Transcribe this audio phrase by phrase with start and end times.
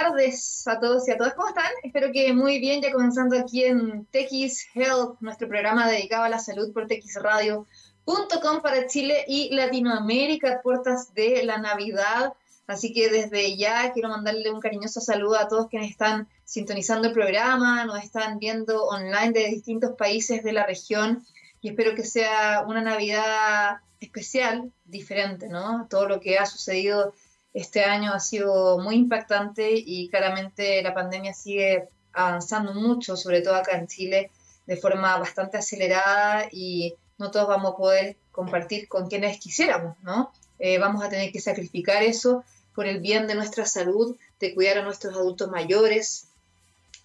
[0.00, 1.34] tardes a todos y a todas.
[1.34, 1.70] ¿Cómo están?
[1.82, 6.38] Espero que muy bien, ya comenzando aquí en TX Health, nuestro programa dedicado a la
[6.38, 12.32] salud por TXRadio.com para Chile y Latinoamérica, puertas de la Navidad.
[12.66, 17.14] Así que desde ya quiero mandarle un cariñoso saludo a todos quienes están sintonizando el
[17.14, 21.26] programa, nos están viendo online de distintos países de la región
[21.60, 25.86] y espero que sea una Navidad especial, diferente, ¿no?
[25.90, 27.12] Todo lo que ha sucedido
[27.52, 33.56] este año ha sido muy impactante y claramente la pandemia sigue avanzando mucho, sobre todo
[33.56, 34.30] acá en Chile,
[34.66, 40.32] de forma bastante acelerada y no todos vamos a poder compartir con quienes quisiéramos, ¿no?
[40.58, 42.44] Eh, vamos a tener que sacrificar eso
[42.74, 46.26] por el bien de nuestra salud, de cuidar a nuestros adultos mayores,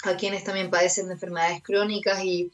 [0.04, 2.52] a quienes también padecen de enfermedades crónicas y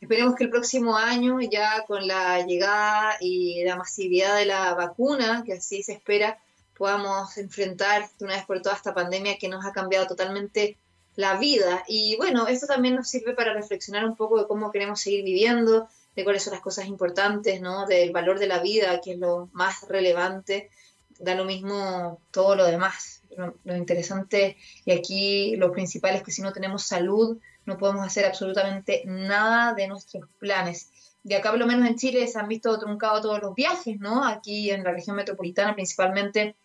[0.00, 5.42] esperemos que el próximo año, ya con la llegada y la masividad de la vacuna,
[5.44, 6.38] que así se espera,
[6.80, 10.78] podamos enfrentar de una vez por toda esta pandemia que nos ha cambiado totalmente
[11.14, 11.84] la vida.
[11.86, 15.90] Y bueno, esto también nos sirve para reflexionar un poco de cómo queremos seguir viviendo,
[16.16, 17.84] de cuáles son las cosas importantes, ¿no?
[17.84, 20.70] Del valor de la vida, que es lo más relevante.
[21.18, 23.24] Da lo mismo todo lo demás.
[23.36, 24.56] Lo, lo interesante
[24.86, 29.74] y aquí lo principal es que si no tenemos salud, no podemos hacer absolutamente nada
[29.74, 30.88] de nuestros planes.
[31.24, 34.24] Y acá, por lo menos en Chile, se han visto truncados todos los viajes, ¿no?
[34.26, 36.56] Aquí en la región metropolitana, principalmente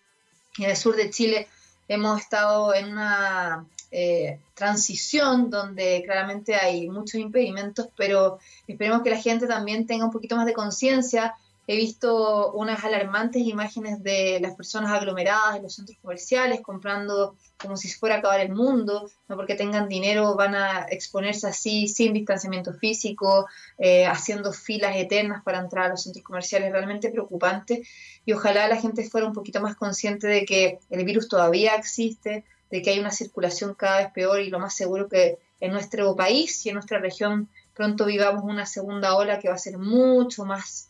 [0.58, 1.48] en el sur de Chile
[1.88, 9.22] hemos estado en una eh, transición donde claramente hay muchos impedimentos, pero esperemos que la
[9.22, 11.36] gente también tenga un poquito más de conciencia
[11.68, 17.76] He visto unas alarmantes imágenes de las personas aglomeradas en los centros comerciales comprando como
[17.76, 22.14] si fuera a acabar el mundo, no porque tengan dinero van a exponerse así sin
[22.14, 23.48] distanciamiento físico,
[23.80, 27.82] eh, haciendo filas eternas para entrar a los centros comerciales, realmente preocupante.
[28.26, 32.44] Y ojalá la gente fuera un poquito más consciente de que el virus todavía existe,
[32.70, 36.16] de que hay una circulación cada vez peor y lo más seguro que en nuestro
[36.16, 40.46] país y en nuestra región pronto vivamos una segunda ola que va a ser mucho
[40.46, 40.90] más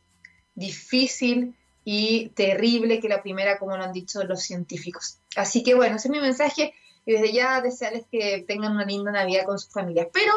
[0.55, 5.19] difícil y terrible que la primera, como lo han dicho los científicos.
[5.35, 6.73] Así que bueno, ese es mi mensaje
[7.05, 10.07] y desde ya desearles que tengan una linda Navidad con sus familias.
[10.11, 10.33] Pero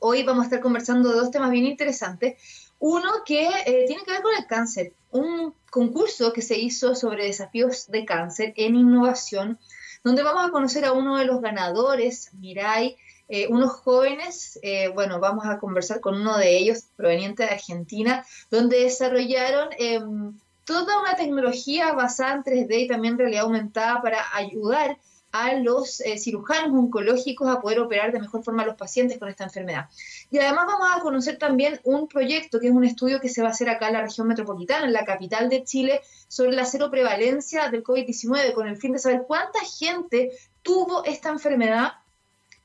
[0.00, 2.36] hoy vamos a estar conversando de dos temas bien interesantes.
[2.80, 7.24] Uno que eh, tiene que ver con el cáncer, un concurso que se hizo sobre
[7.24, 9.58] desafíos de cáncer en innovación,
[10.04, 12.96] donde vamos a conocer a uno de los ganadores, Mirai,
[13.28, 18.24] eh, unos jóvenes, eh, bueno, vamos a conversar con uno de ellos proveniente de Argentina,
[18.50, 20.32] donde desarrollaron em,
[20.64, 24.98] toda una tecnología basada en 3D y también realidad aumentada para ayudar
[25.32, 29.28] a los eh, cirujanos oncológicos a poder operar de mejor forma a los pacientes con
[29.28, 29.88] esta enfermedad.
[30.30, 33.48] Y además vamos a conocer también un proyecto, que es un estudio que se va
[33.48, 36.90] a hacer acá en la región metropolitana, en la capital de Chile, sobre la cero
[36.90, 40.30] prevalencia del COVID-19, con el fin de saber cuánta gente
[40.62, 41.92] tuvo esta enfermedad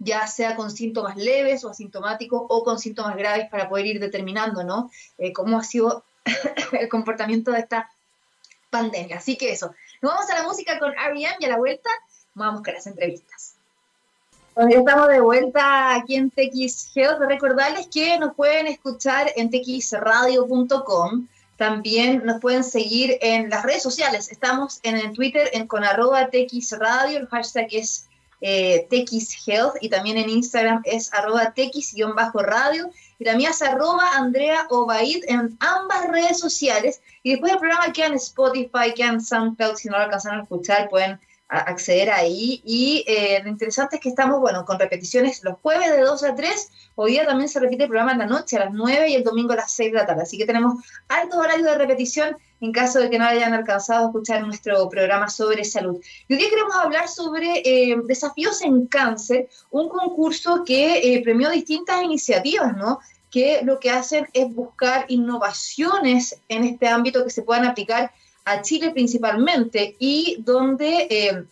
[0.04, 4.64] ya sea con síntomas leves o asintomáticos o con síntomas graves para poder ir determinando,
[4.64, 4.92] ¿no?
[5.18, 6.04] Eh, cómo ha sido
[6.72, 7.90] el comportamiento de esta
[8.70, 9.18] pandemia.
[9.18, 9.74] Así que eso.
[10.02, 11.38] Nos vamos a la música con R.E.M.
[11.40, 11.90] y a la vuelta
[12.34, 13.56] vamos con las entrevistas.
[14.56, 17.20] Bueno, ya estamos de vuelta aquí en TX Health.
[17.22, 21.28] Recordarles que nos pueden escuchar en txradio.com.
[21.58, 24.32] También nos pueden seguir en las redes sociales.
[24.32, 27.20] Estamos en el Twitter en, con arroba txradio.
[27.20, 28.08] El hashtag es
[28.46, 28.88] eh,
[29.48, 35.58] Health y también en Instagram es arroba tex-radio y también es arroba Andrea Obaid en
[35.62, 39.98] ambas redes sociales y después el programa queda en Spotify, queda en SoundCloud, si no
[39.98, 42.62] lo alcanzaron a escuchar pueden acceder ahí.
[42.66, 46.36] Y eh, lo interesante es que estamos, bueno, con repeticiones los jueves de 2 a
[46.36, 46.72] 3.
[46.96, 49.24] Hoy día también se repite el programa en la noche a las 9 y el
[49.24, 50.24] domingo a las 6 de la tarde.
[50.24, 54.08] Así que tenemos alto horario de repetición en caso de que no hayan alcanzado a
[54.08, 56.02] escuchar nuestro programa sobre salud.
[56.30, 61.50] Y hoy día queremos hablar sobre eh, desafíos en cáncer, un concurso que eh, premió
[61.50, 63.00] distintas iniciativas, ¿no?
[63.30, 68.12] que lo que hacen es buscar innovaciones en este ámbito que se puedan aplicar
[68.46, 71.44] a Chile principalmente y donde eh,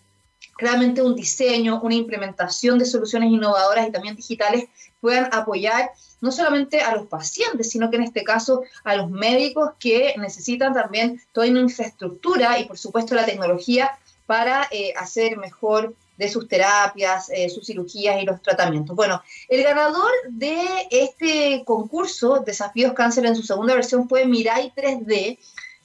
[0.62, 4.66] realmente un diseño, una implementación de soluciones innovadoras y también digitales
[5.00, 5.92] puedan apoyar
[6.22, 10.74] no solamente a los pacientes, sino que en este caso a los médicos que necesitan
[10.74, 13.92] también toda una infraestructura y por supuesto la tecnología
[14.28, 18.96] para eh, hacer mejor de sus terapias, eh, sus cirugías y los tratamientos.
[18.96, 25.40] Bueno, el ganador de este concurso, Desafíos Cáncer en su segunda versión, fue Mirai 3D,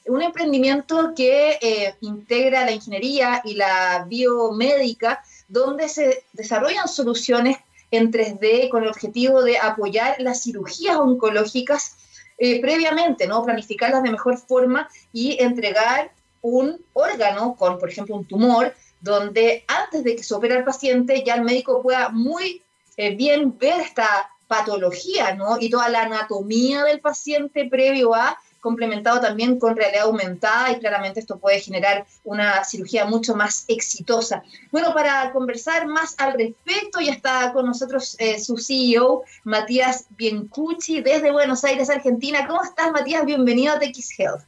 [0.08, 7.56] un emprendimiento que eh, integra la ingeniería y la biomédica, donde se desarrollan soluciones
[7.90, 11.96] en 3D con el objetivo de apoyar las cirugías oncológicas
[12.38, 13.44] eh, previamente, ¿no?
[13.44, 16.12] Planificarlas de mejor forma y entregar
[16.42, 21.22] un órgano con, por ejemplo, un tumor donde antes de que se opere al paciente
[21.24, 22.62] ya el médico pueda muy
[22.96, 25.58] eh, bien ver esta patología, ¿no?
[25.60, 31.20] Y toda la anatomía del paciente previo a complementado también con realidad aumentada y claramente
[31.20, 34.42] esto puede generar una cirugía mucho más exitosa.
[34.72, 41.00] Bueno, para conversar más al respecto, ya está con nosotros eh, su CEO, Matías Biencucci,
[41.00, 42.44] desde Buenos Aires, Argentina.
[42.48, 43.24] ¿Cómo estás, Matías?
[43.24, 44.42] Bienvenido a TX Health.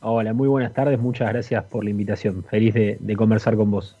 [0.00, 2.44] Hola, muy buenas tardes, muchas gracias por la invitación.
[2.44, 3.96] Feliz de, conversar con vos.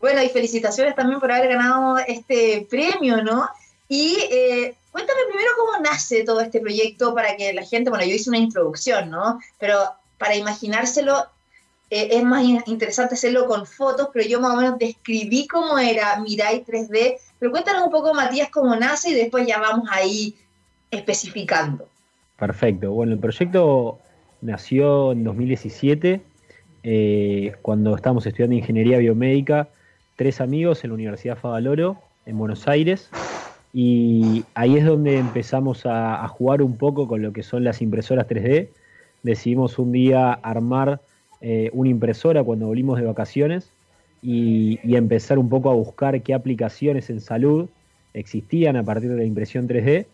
[0.00, 3.48] Bueno, y felicitaciones también por haber ganado este premio, ¿no?
[3.88, 8.14] Y eh, Cuéntame primero cómo nace todo este proyecto para que la gente, bueno, yo
[8.14, 9.40] hice una introducción, ¿no?
[9.58, 9.78] Pero
[10.18, 11.26] para imaginárselo
[11.90, 16.18] eh, es más interesante hacerlo con fotos, pero yo más o menos describí cómo era
[16.20, 17.16] Mirai 3D.
[17.38, 20.34] Pero cuéntanos un poco, Matías, cómo nace y después ya vamos ahí
[20.90, 21.88] especificando.
[22.38, 22.92] Perfecto.
[22.92, 23.98] Bueno, el proyecto
[24.40, 26.20] nació en 2017,
[26.82, 29.68] eh, cuando estábamos estudiando ingeniería biomédica,
[30.16, 33.10] tres amigos en la Universidad Favaloro, en Buenos Aires.
[33.72, 38.28] Y ahí es donde empezamos a, jugar un poco con lo que son las impresoras
[38.28, 38.68] 3D.
[39.22, 41.00] Decidimos un día armar
[41.40, 43.70] eh, una impresora cuando volvimos de vacaciones
[44.20, 47.68] y, empezar un poco a buscar qué aplicaciones en salud
[48.14, 50.06] existían a partir de la impresión 3D.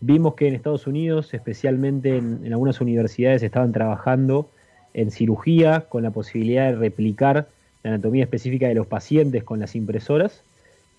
[0.00, 4.48] Vimos que en Estados Unidos, especialmente en, en algunas universidades, estaban trabajando
[4.94, 7.48] en cirugía con la posibilidad de replicar
[7.82, 10.42] la anatomía específica de los pacientes con las impresoras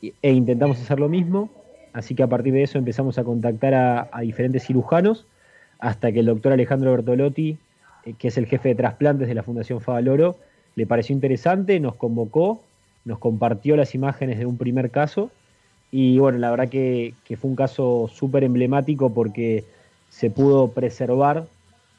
[0.01, 1.49] e intentamos hacer lo mismo
[1.95, 5.25] Así que a partir de eso empezamos a contactar a, diferentes cirujanos
[5.79, 7.57] hasta que el doctor Alejandro Bertolotti,
[8.03, 10.35] eh, que es el jefe de trasplantes de la Fundación Favaloro,
[10.75, 12.61] le pareció interesante, nos convocó,
[13.05, 15.31] nos compartió las imágenes de un primer caso.
[15.89, 19.63] Y bueno, la verdad que, fue un caso súper emblemático porque
[20.09, 21.45] se pudo preservar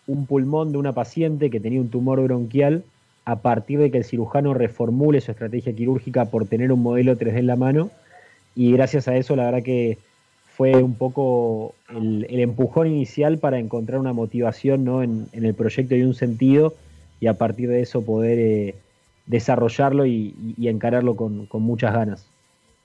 [0.07, 2.85] un pulmón de una paciente que tenía un tumor bronquial
[3.25, 7.39] a partir de que el cirujano reformule su estrategia quirúrgica por tener un modelo 3D
[7.39, 7.91] en la mano
[8.57, 9.99] y gracias a eso la verdad que
[10.57, 15.03] fue un poco el, empujón inicial para encontrar una motivación ¿no?
[15.03, 16.75] en, el proyecto y un sentido
[17.21, 18.75] y a partir de eso poder eh,
[19.27, 22.27] desarrollarlo y, encararlo con, muchas ganas.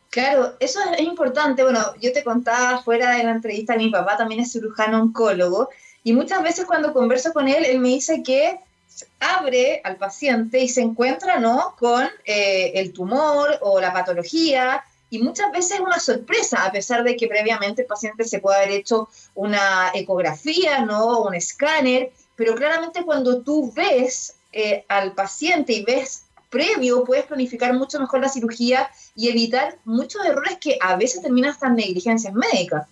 [0.09, 1.63] Claro, eso es importante.
[1.63, 5.69] Bueno, yo te contaba fuera de la entrevista, mi papá también es cirujano oncólogo
[6.03, 8.59] y muchas veces cuando converso con él, él me dice que
[9.21, 11.75] abre al paciente y se encuentra ¿no?
[11.79, 17.04] con eh, el tumor o la patología y muchas veces es una sorpresa, a pesar
[17.04, 21.24] de que previamente el paciente se puede haber hecho una ecografía, ¿no?
[21.24, 27.74] Un escáner, pero claramente cuando tú ves eh, al paciente y ves previo, puedes planificar
[27.74, 32.34] mucho mejor la cirugía y evitar muchos errores que a veces terminan hasta en negligencias
[32.34, 32.88] médicas.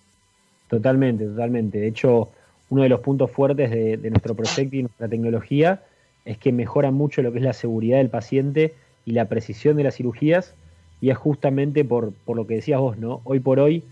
[0.68, 1.80] Totalmente, totalmente.
[1.80, 2.30] De hecho,
[2.70, 5.84] uno de los puntos fuertes de, de nuestro proyecto y nuestra tecnología
[6.26, 8.76] es que mejora mucho lo que es la seguridad del paciente
[9.06, 10.54] y la precisión de las cirugías
[11.02, 13.22] y es justamente por, lo que decías vos, ¿no?
[13.24, 13.84] Hoy por hoy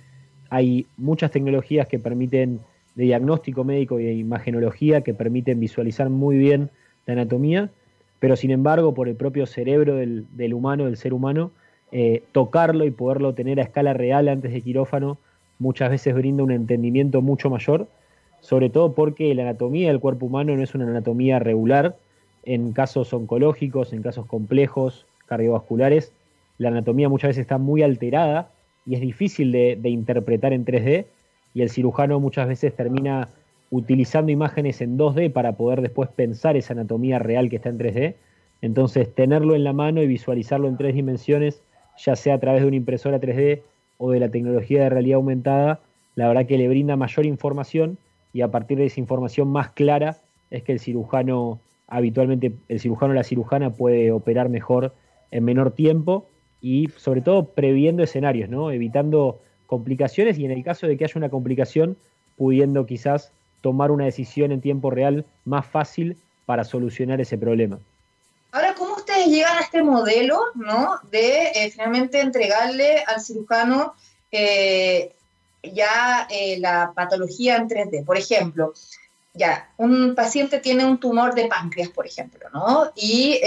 [0.50, 2.60] hay muchas tecnologías que permiten
[2.96, 6.70] de diagnóstico médico y de imagenología que permiten visualizar muy bien
[7.06, 7.70] la anatomía,
[8.20, 11.52] pero sin embargo por el propio cerebro del, humano, del ser humano,
[11.92, 15.18] eh, tocarlo y poderlo tener a escala real antes de quirófano
[15.60, 17.88] muchas veces brinda un entendimiento mucho mayor,
[18.40, 21.96] sobre todo porque la anatomía del cuerpo humano no es una anatomía regular
[22.44, 26.14] en casos oncológicos, en casos complejos, cardiovasculares,
[26.58, 28.52] la anatomía muchas veces está muy alterada
[28.86, 31.06] y es difícil de, interpretar en 3D
[31.54, 33.30] y el cirujano muchas veces termina
[33.70, 38.16] utilizando imágenes en 2D para poder después pensar esa anatomía real que está en 3D.
[38.62, 41.62] Entonces, tenerlo en la mano y visualizarlo en tres dimensiones,
[41.98, 43.62] ya sea a través de una impresora 3D
[43.98, 45.82] o de la tecnología de realidad aumentada,
[46.16, 47.98] la verdad que le brinda mayor información
[48.34, 50.18] y a partir de esa información más clara
[50.50, 54.94] es que el cirujano, habitualmente el cirujano o la cirujana puede operar mejor
[55.32, 56.28] en menor tiempo
[56.62, 58.72] y sobre todo previendo escenarios, ¿no?
[58.72, 61.98] evitando complicaciones y en el caso de que haya una complicación,
[62.38, 67.80] pudiendo quizás tomar una decisión en tiempo real más fácil para solucionar ese problema.
[68.52, 71.00] Ahora, ¿cómo ustedes llegan a este modelo ¿no?
[71.12, 73.94] de eh, finalmente entregarle al cirujano
[74.32, 75.14] eh,
[75.62, 78.06] ya eh, la patología en 3D?
[78.06, 78.74] Por ejemplo,
[79.34, 82.92] ya, un paciente tiene un tumor de páncreas, por ejemplo, ¿no?
[82.96, 83.40] Y,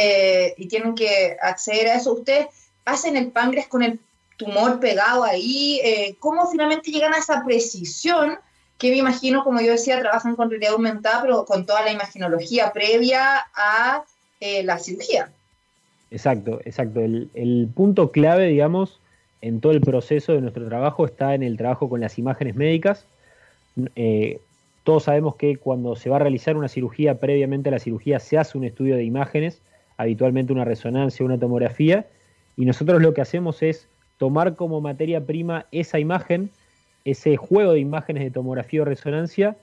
[0.57, 2.13] y tienen que acceder a eso.
[2.13, 2.47] Ustedes
[2.85, 4.01] hacen el páncreas con el
[4.37, 5.81] tumor pegado ahí?
[5.85, 8.39] Eh, ¿Cómo finalmente llegan a esa precisión?
[8.79, 12.73] Que me imagino, como yo decía, trabajan con realidad aumentada, pero con toda la imaginología
[12.73, 14.05] previa a
[14.41, 15.31] eh, la cirugía.
[16.11, 17.01] Exacto, exacto.
[17.01, 18.99] El, punto clave, digamos,
[19.43, 23.05] en todo el proceso de nuestro trabajo está en el trabajo con las imágenes médicas.
[23.95, 24.41] Eh,
[24.83, 28.39] todos sabemos que cuando se va a realizar una cirugía, previamente a la cirugía se
[28.39, 29.61] hace un estudio de imágenes,
[29.97, 32.07] habitualmente una resonancia, una tomografía,
[32.61, 33.89] y nosotros lo que hacemos es
[34.19, 36.51] tomar como materia prima esa imagen,
[37.07, 39.57] ese juego de imágenes de tomografía o resonancia,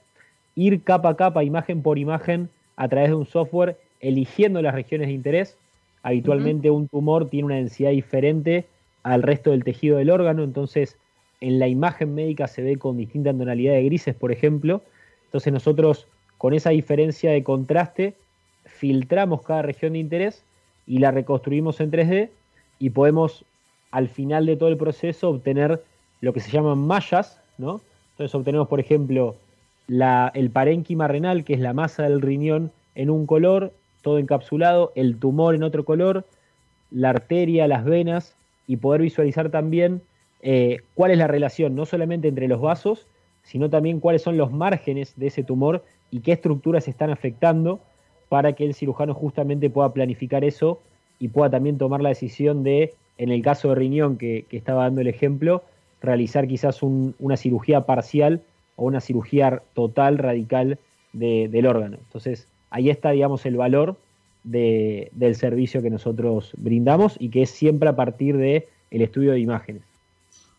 [0.56, 5.10] ir capa a capa, imagen por imagen, a través de un software, eligiendo las regiones
[5.10, 5.58] de interés.
[6.02, 8.66] Habitualmente un tumor tiene una densidad diferente
[9.04, 10.98] al resto del tejido del órgano, entonces
[11.40, 14.82] en la imagen médica se ve con distinta tonalidad de grises, por ejemplo.
[15.26, 16.08] Entonces nosotros
[16.40, 18.16] con esa diferencia de contraste
[18.66, 20.42] filtramos cada región de interés
[20.88, 22.30] y la reconstruimos en 3D
[22.80, 23.46] y podemos
[23.92, 25.84] al final de todo el proceso obtener
[26.22, 27.82] lo que se llaman mallas, ¿no?
[28.12, 29.36] Entonces obtenemos, por ejemplo,
[29.88, 35.18] el parénquima renal, que es la masa del riñón en un color, todo encapsulado, el
[35.18, 36.26] tumor en otro color,
[36.92, 38.36] la arteria, las venas,
[38.68, 40.02] y poder visualizar también
[40.42, 43.08] eh, cuál es la relación, no solamente entre los vasos,
[43.44, 47.80] sino también cuáles son los márgenes de ese tumor y qué estructuras están afectando
[48.28, 50.82] para que el cirujano justamente pueda planificar eso
[51.20, 55.02] y pueda también tomar la decisión de, en el caso de riñón que, estaba dando
[55.02, 55.64] el ejemplo,
[56.02, 58.42] realizar quizás una cirugía parcial
[58.76, 60.80] o una cirugía total, radical
[61.14, 61.98] del órgano.
[62.00, 63.98] Entonces, ahí está, digamos, el valor
[64.44, 69.40] del servicio que nosotros brindamos y que es siempre a partir del el estudio de
[69.40, 69.82] imágenes.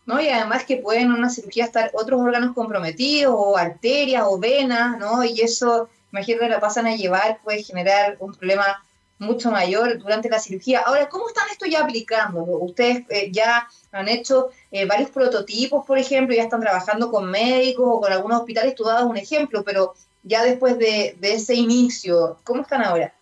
[0.09, 0.19] ¿no?
[0.19, 4.97] Y además que pueden en una cirugía estar otros órganos comprometidos, o arterias, o venas,
[4.97, 5.23] ¿no?
[5.23, 8.83] Y eso, imagínate, la pasan a llevar, puede generar un problema
[9.19, 10.79] mucho mayor durante la cirugía.
[10.79, 12.43] Ahora, ¿cómo están esto ya aplicando?
[12.43, 17.85] Ustedes eh, ya han hecho eh, varios prototipos, por ejemplo, ya están trabajando con médicos
[17.87, 22.61] o con algunos hospitales, tú dabas un ejemplo, pero ya después de, ese inicio, ¿cómo
[22.61, 23.13] están ahora?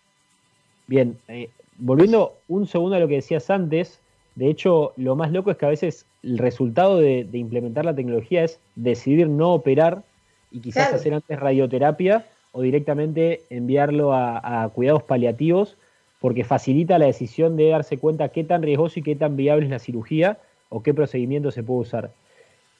[0.86, 4.00] Bien, eh, volviendo un segundo a lo que decías antes,
[4.36, 8.44] de hecho, lo más loco es que a veces el resultado de, implementar la tecnología
[8.44, 10.04] es decidir no operar
[10.52, 15.76] y quizás hacer antes radioterapia o directamente enviarlo a, cuidados paliativos
[16.20, 19.72] porque facilita la decisión de darse cuenta qué tan riesgoso y qué tan viable es
[19.72, 22.12] la cirugía o qué procedimiento se puede usar.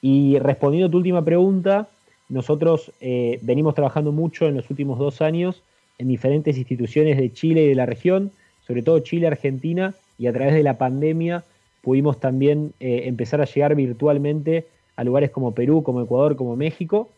[0.02, 1.88] Y respondiendo a tu última pregunta,
[2.28, 5.62] nosotros eh, venimos trabajando mucho en los últimos dos años
[5.98, 8.30] en diferentes instituciones de Chile y de la región,
[8.66, 11.44] sobre todo Chile, Argentina, y a través de la pandemia
[11.82, 14.66] pudimos también eh, empezar a llegar virtualmente
[14.96, 17.08] a lugares como Perú, como Ecuador, como México.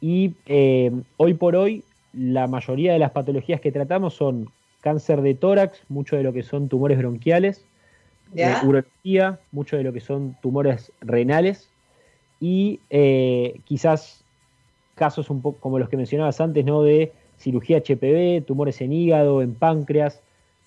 [0.00, 4.48] Y eh, hoy por hoy la mayoría de las patologías que tratamos son
[4.80, 7.64] cáncer de tórax, mucho de lo que son tumores bronquiales,
[8.34, 11.68] eh, urología, mucho de lo que son tumores renales
[12.40, 12.80] y
[13.64, 14.24] quizás
[14.94, 16.82] casos un poco como los que mencionabas antes, ¿no?
[16.82, 20.20] De cirugía HPV, tumores en hígado, en páncreas,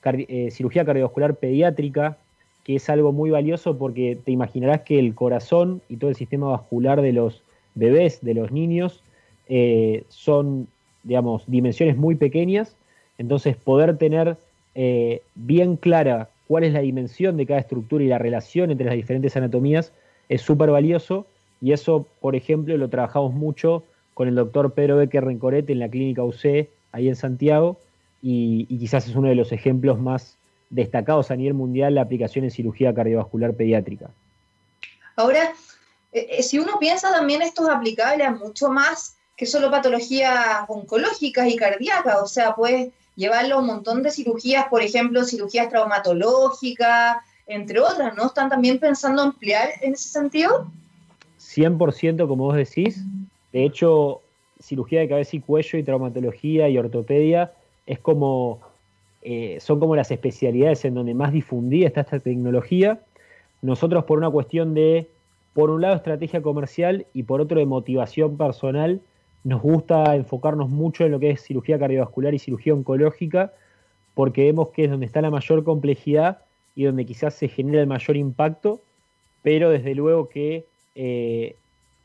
[0.05, 2.17] eh, cirugía cardiovascular pediátrica,
[2.63, 6.47] que es algo muy valioso porque te imaginarás que el corazón y todo el sistema
[6.47, 7.43] vascular de los
[7.75, 9.01] bebés, de los niños,
[9.47, 10.67] eh, son,
[11.03, 12.75] digamos, dimensiones muy pequeñas,
[13.17, 14.37] entonces poder tener
[14.75, 18.95] eh, bien clara cuál es la dimensión de cada estructura y la relación entre las
[18.95, 19.91] diferentes anatomías
[20.29, 21.25] es súper valioso
[21.61, 25.89] y eso, por ejemplo, lo trabajamos mucho con el doctor Pedro Becker Rencorete en la
[25.89, 27.79] clínica UC, ahí en Santiago,
[28.21, 30.37] y, quizás es uno de los ejemplos más
[30.69, 34.09] destacados a nivel mundial la aplicación en cirugía cardiovascular pediátrica.
[35.15, 35.53] Ahora,
[36.11, 40.65] eh, eh, si uno piensa también esto es aplicable a mucho más que solo patologías
[40.67, 45.69] oncológicas y cardíacas, o sea, puedes llevarlo a un montón de cirugías, por ejemplo, cirugías
[45.69, 47.17] traumatológicas,
[47.47, 48.27] entre otras, ¿no?
[48.27, 50.67] ¿Están también pensando ampliar en ese sentido?
[51.39, 53.03] 100% como vos decís.
[53.51, 54.21] De hecho,
[54.59, 57.51] cirugía de cabeza y cuello y traumatología y ortopedia
[57.85, 58.61] es como,
[59.21, 62.99] eh, son como las especialidades en donde más difundida está esta tecnología.
[63.61, 65.07] Nosotros por una cuestión de,
[65.53, 69.01] por un lado, estrategia comercial y por otro de motivación personal,
[69.43, 73.53] nos gusta enfocarnos mucho en lo que es cirugía cardiovascular y cirugía oncológica,
[74.13, 76.39] porque vemos que es donde está la mayor complejidad
[76.75, 78.81] y donde quizás se genera el mayor impacto,
[79.41, 81.55] pero desde luego que eh,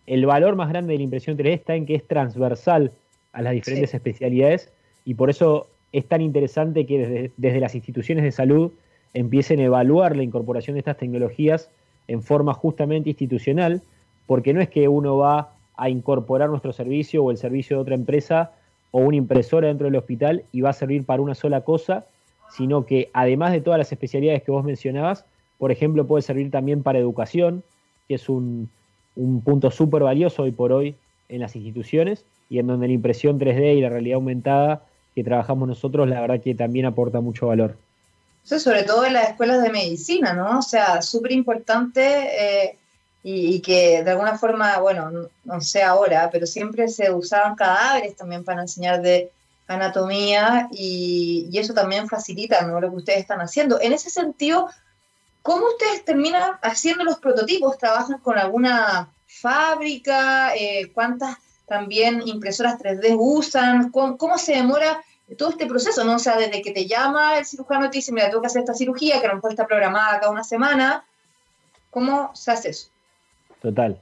[0.07, 2.93] el valor más grande de la impresión 3D está en que es transversal
[3.33, 4.73] a las diferentes especialidades
[5.05, 8.73] y por eso es tan interesante que desde, las instituciones de salud
[9.15, 11.71] empiecen a evaluar la incorporación de estas tecnologías
[12.09, 13.83] en forma justamente institucional,
[14.27, 17.95] porque no es que uno va a incorporar nuestro servicio o el servicio de otra
[17.95, 18.51] empresa
[18.91, 22.05] o una impresora dentro del hospital y va a servir para una sola cosa,
[22.51, 25.25] sino que además de todas las especialidades que vos mencionabas,
[25.57, 27.63] por ejemplo, puede servir también para educación,
[28.09, 28.69] que es un,
[29.15, 30.97] un punto súper valioso hoy por hoy
[31.29, 34.83] en las instituciones y en donde la impresión 3D y la realidad aumentada
[35.15, 37.77] que trabajamos nosotros, la verdad que también aporta mucho valor.
[38.43, 40.59] Sobre todo en las escuelas de medicina, ¿no?
[40.59, 42.79] O sea, súper importante eh,
[43.31, 48.43] y, que de alguna forma, bueno, no, sé ahora, pero siempre se usaban cadáveres también
[48.43, 49.31] para enseñar de
[49.67, 52.81] anatomía y, eso también facilita ¿no?
[52.81, 53.81] lo que ustedes están haciendo.
[53.81, 54.71] En ese sentido,
[55.43, 57.77] ¿cómo ustedes terminan haciendo los prototipos?
[57.77, 60.55] ¿Trabajan con alguna fábrica?
[60.55, 63.91] Eh, ¿Cuántas también impresoras 3D usan?
[63.91, 65.03] ¿Cómo, se demora
[65.37, 66.03] todo este proceso?
[66.03, 66.15] ¿no?
[66.15, 68.61] O sea, desde que te llama el cirujano y te dice, mira, tengo que hacer
[68.61, 71.05] esta cirugía, que a lo mejor está programada cada una semana,
[71.91, 72.89] ¿cómo se hace eso?
[73.63, 73.99] Total.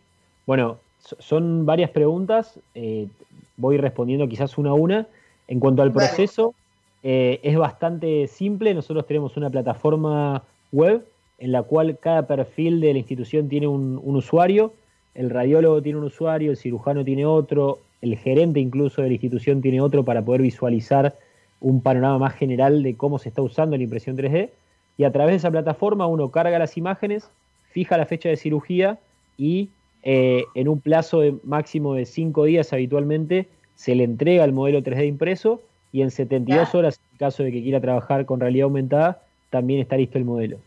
[0.47, 3.09] Bueno, son varias preguntas, eh,
[3.57, 5.07] voy respondiendo quizás una a una.
[5.49, 6.55] En cuanto al proceso,
[7.03, 11.07] eh, es bastante simple, nosotros tenemos una plataforma web
[11.39, 14.73] en la cual cada perfil de la institución tiene un, usuario,
[15.15, 19.63] el radiólogo tiene un usuario, el cirujano tiene otro, el gerente incluso de la institución
[19.63, 21.15] tiene otro para poder visualizar
[21.61, 24.51] un panorama más general de cómo se está usando la impresión 3D.
[24.99, 27.29] Y a través de esa plataforma uno carga las imágenes,
[27.71, 28.99] fija la fecha de cirugía
[29.37, 29.71] y
[30.03, 34.83] eh, en un plazo de máximo de 5 días habitualmente se le entrega el modelo
[34.83, 35.63] 3D impreso
[35.93, 39.97] y en 72 horas, en caso de que quiera trabajar con realidad aumentada, también está
[39.97, 40.59] listo el modelo.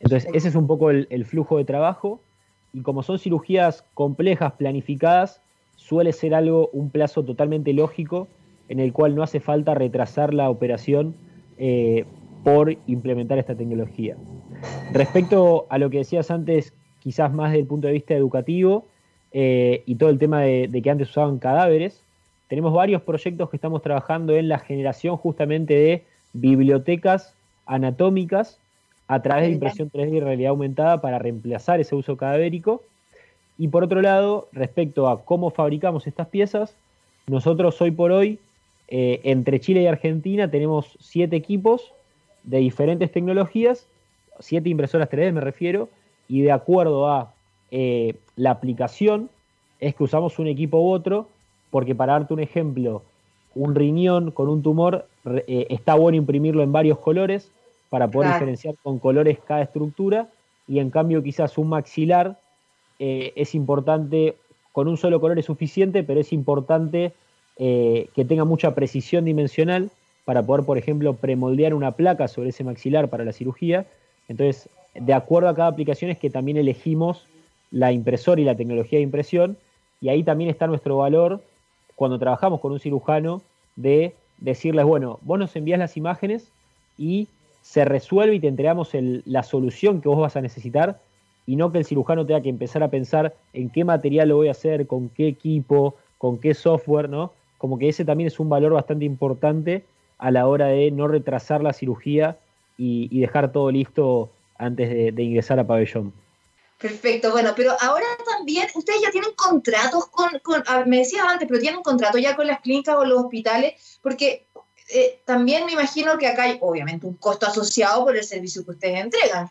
[0.00, 2.20] Entonces, ese es un poco el, flujo de trabajo
[2.72, 5.40] y como son cirugías complejas, planificadas,
[5.76, 8.28] suele ser algo, un plazo totalmente lógico
[8.68, 11.14] en el cual no hace falta retrasar la operación
[11.58, 12.04] eh,
[12.44, 14.16] por implementar esta tecnología.
[14.92, 18.86] Respecto a lo que decías antes, quizás más desde el punto de vista educativo
[19.32, 22.02] eh, y todo el tema de, que antes usaban cadáveres.
[22.48, 27.34] Tenemos varios proyectos que estamos trabajando en la generación justamente de bibliotecas
[27.66, 28.58] anatómicas
[29.06, 32.82] a través de impresión 3D y realidad aumentada para reemplazar ese uso cadavérico.
[33.58, 36.74] Y por otro lado, respecto a cómo fabricamos estas piezas,
[37.26, 38.38] nosotros hoy por hoy,
[38.88, 41.92] eh, entre Chile y Argentina, tenemos siete equipos
[42.42, 43.86] de diferentes tecnologías,
[44.40, 45.88] siete impresoras 3D me refiero,
[46.30, 47.34] y de acuerdo a
[47.72, 49.28] eh, la aplicación
[49.80, 51.26] es que usamos un equipo u otro,
[51.72, 53.02] porque para darte un ejemplo,
[53.56, 57.50] un riñón con un tumor eh, está bueno imprimirlo en varios colores
[57.88, 60.28] para poder diferenciar con colores cada estructura
[60.68, 62.38] y en cambio quizás un maxilar
[63.00, 64.36] eh, es importante,
[64.70, 67.12] con un solo color es suficiente, pero es importante
[67.58, 69.90] que tenga mucha precisión dimensional
[70.24, 73.84] para poder, por ejemplo, premoldear una placa sobre ese maxilar para la cirugía.
[74.28, 77.26] Entonces, de acuerdo a cada aplicación es que también elegimos
[77.70, 79.56] la impresora y la tecnología de impresión,
[80.00, 81.42] y ahí también está nuestro valor
[81.94, 83.42] cuando trabajamos con un cirujano
[83.76, 86.50] de decirles, bueno, vos nos envías las imágenes
[86.96, 87.28] y
[87.62, 90.98] se resuelve y te entregamos la solución que vos vas a necesitar
[91.46, 94.48] y no que el cirujano tenga que empezar a pensar en qué material lo voy
[94.48, 97.32] a hacer, con qué equipo, con qué software, ¿no?
[97.58, 99.84] Como que ese también es un valor bastante importante
[100.18, 102.38] a la hora de no retrasar la cirugía
[102.78, 106.12] y dejar todo listo antes de, ingresar a pabellón.
[106.78, 110.30] Perfecto, bueno, pero ahora también ustedes ya tienen contratos con,
[110.86, 114.46] me decías antes, pero tienen un contrato ya con las clínicas o los hospitales, porque
[114.94, 118.70] eh, también me imagino que acá hay obviamente un costo asociado por el servicio que
[118.70, 119.50] ustedes entregan.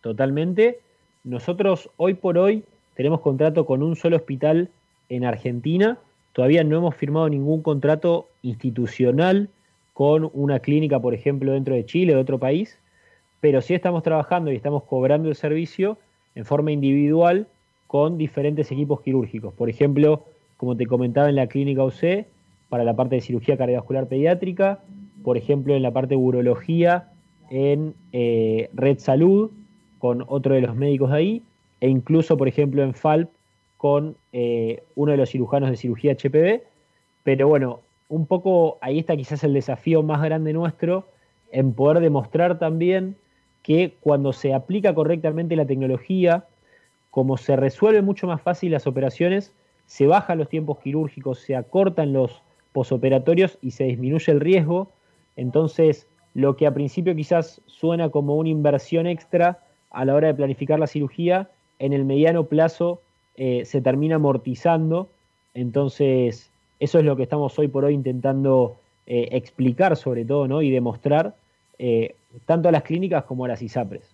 [0.00, 0.80] Totalmente.
[1.24, 4.70] Nosotros hoy por hoy tenemos contrato con un solo hospital
[5.08, 5.98] en Argentina.
[6.32, 9.48] Todavía no hemos firmado ningún contrato institucional
[9.92, 12.78] con una clínica, por ejemplo, dentro de Chile o de otro país
[13.40, 15.98] pero sí estamos trabajando y estamos cobrando el servicio
[16.34, 17.46] en forma individual
[17.86, 19.54] con diferentes equipos quirúrgicos.
[19.54, 20.24] Por ejemplo,
[20.56, 22.26] como te comentaba en la clínica UC,
[22.68, 24.80] para la parte de cirugía cardiovascular pediátrica,
[25.22, 27.08] por ejemplo, en la parte de urología
[27.50, 29.50] en eh, Red Salud,
[29.98, 31.42] con otro de los médicos de ahí,
[31.80, 33.30] e incluso, por ejemplo, en FALP
[33.76, 36.62] con eh, uno de los cirujanos de cirugía HPV.
[37.22, 41.06] Pero bueno, un poco ahí está quizás el desafío más grande nuestro
[41.52, 43.16] en poder demostrar también
[43.62, 46.44] que cuando se aplica correctamente la tecnología,
[47.10, 49.52] como se resuelve mucho más fácil las operaciones,
[49.86, 52.42] se bajan los tiempos quirúrgicos, se acortan los
[52.72, 54.90] posoperatorios y se disminuye el riesgo.
[55.36, 60.34] Entonces, lo que a principio quizás suena como una inversión extra a la hora de
[60.34, 63.00] planificar la cirugía, en el mediano plazo
[63.36, 65.08] eh, se termina amortizando.
[65.54, 70.60] Entonces, eso es lo que estamos hoy por hoy intentando eh, explicar sobre todo ¿no?
[70.60, 71.34] y demostrar
[71.78, 74.04] eh, tanto a las clínicas como a las ISAPRES.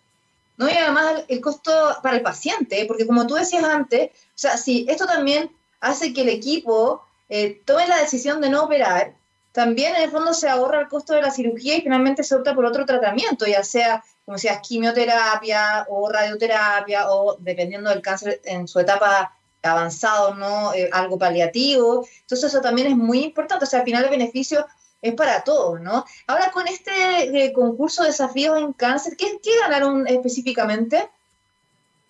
[0.57, 1.73] No, y además el costo
[2.03, 5.51] para el paciente, porque como tú decías antes, o sea, si esto también
[5.81, 9.15] hace que el equipo eh, tome la decisión de no operar,
[9.53, 12.55] también en el fondo se ahorra el costo de la cirugía y finalmente se opta
[12.55, 18.67] por otro tratamiento, ya sea, como decías, quimioterapia o radioterapia o dependiendo del cáncer en
[18.67, 20.75] su etapa avanzado, ¿no?
[20.75, 22.07] Eh, algo paliativo.
[22.23, 24.67] Entonces eso también es muy importante, o sea, al final el beneficio
[25.05, 26.05] es para todos, ¿no?
[26.27, 29.27] Ahora con este eh, concurso de desafíos en cáncer, ¿qué,
[29.61, 31.09] ganaron específicamente?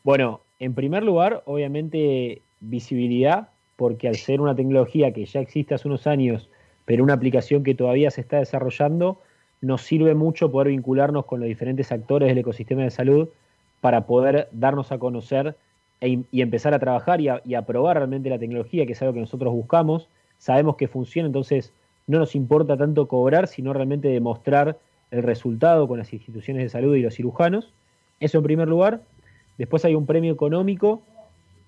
[0.04, 5.88] Bueno, en primer lugar, obviamente visibilidad, porque al ser una tecnología que ya existe hace
[5.88, 6.48] unos años,
[6.84, 9.20] pero una aplicación que todavía se está desarrollando,
[9.60, 13.28] nos sirve mucho poder vincularnos con los diferentes actores del ecosistema de salud
[13.80, 15.56] para poder darnos a conocer
[16.00, 19.20] e y empezar a trabajar y a, probar realmente la tecnología, que es algo que
[19.20, 20.08] nosotros buscamos.
[20.38, 21.72] Sabemos que funciona, entonces
[22.06, 24.78] no nos importa tanto cobrar, sino realmente demostrar
[25.10, 27.72] el resultado con las instituciones de salud y los cirujanos.
[28.20, 29.00] Eso en primer lugar.
[29.58, 31.02] Después hay un premio económico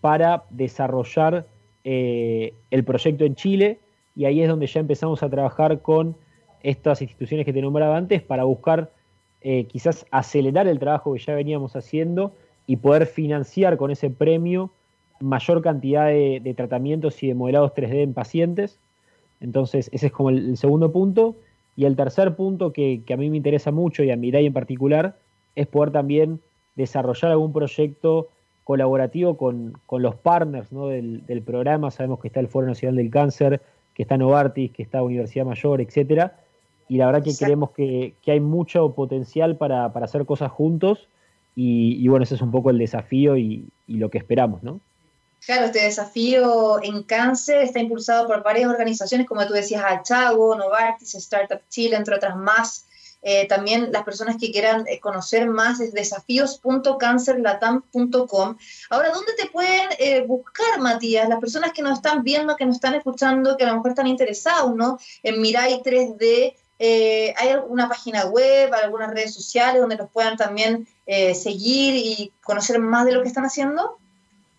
[0.00, 1.46] para desarrollar
[1.84, 3.78] eh, el proyecto en Chile
[4.16, 6.16] y ahí es donde ya empezamos a trabajar con
[6.62, 8.90] estas instituciones que te nombraba antes para buscar
[9.42, 12.32] eh, quizás acelerar el trabajo que ya veníamos haciendo
[12.66, 14.72] y poder financiar con ese premio
[15.20, 18.78] mayor cantidad de, tratamientos y de modelados 3D en pacientes.
[19.40, 21.36] Entonces, ese es como el, segundo punto.
[21.76, 25.18] Y el tercer punto que, a mí me interesa mucho y a Mirai en particular
[25.54, 26.40] es poder también
[26.74, 28.28] desarrollar algún proyecto
[28.64, 31.90] colaborativo con, los partners del, del, programa.
[31.90, 33.60] Sabemos que está el Foro Nacional del Cáncer,
[33.94, 36.40] que está Novartis, que está Universidad Mayor, etcétera
[36.88, 41.08] y la verdad que creemos que, hay mucho potencial para, hacer cosas juntos
[41.54, 44.80] y, bueno, ese es un poco el desafío y, lo que esperamos, ¿no?
[45.46, 51.14] Claro, este desafío en cáncer está impulsado por varias organizaciones, como tú decías, Achago, Novartis,
[51.14, 52.86] Startup Chile, entre otras más.
[53.22, 58.56] Eh, también las personas que quieran eh, conocer más es desafíos.cancerlatam.com.
[58.90, 61.28] Ahora, ¿dónde te pueden eh, buscar, Matías?
[61.28, 64.08] Las personas que nos están viendo, que nos están escuchando, que a lo mejor están
[64.08, 64.98] interesados, ¿no?
[65.22, 70.88] En Mirai 3D, eh, ¿Hay alguna página web, algunas redes sociales donde los puedan también
[71.06, 74.00] seguir y conocer más de lo que están haciendo?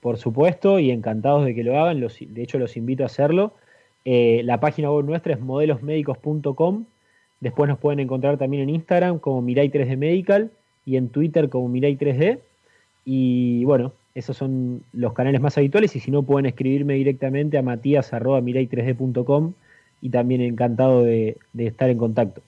[0.02, 3.54] Por supuesto, y encantados de que lo hagan, de hecho los invito a hacerlo.
[4.06, 6.86] Eh, la página web nuestra es modelosmédicos.com.
[7.40, 10.52] Después nos pueden encontrar también en Instagram como Mirai3D Medical
[10.86, 12.40] y en Twitter como Mirai3D.
[13.06, 15.96] Y bueno, esos son los canales más habituales.
[15.96, 19.54] Y si no, pueden escribirme directamente a matías.mirai3d.com
[20.02, 22.42] y también encantado de, estar en contacto.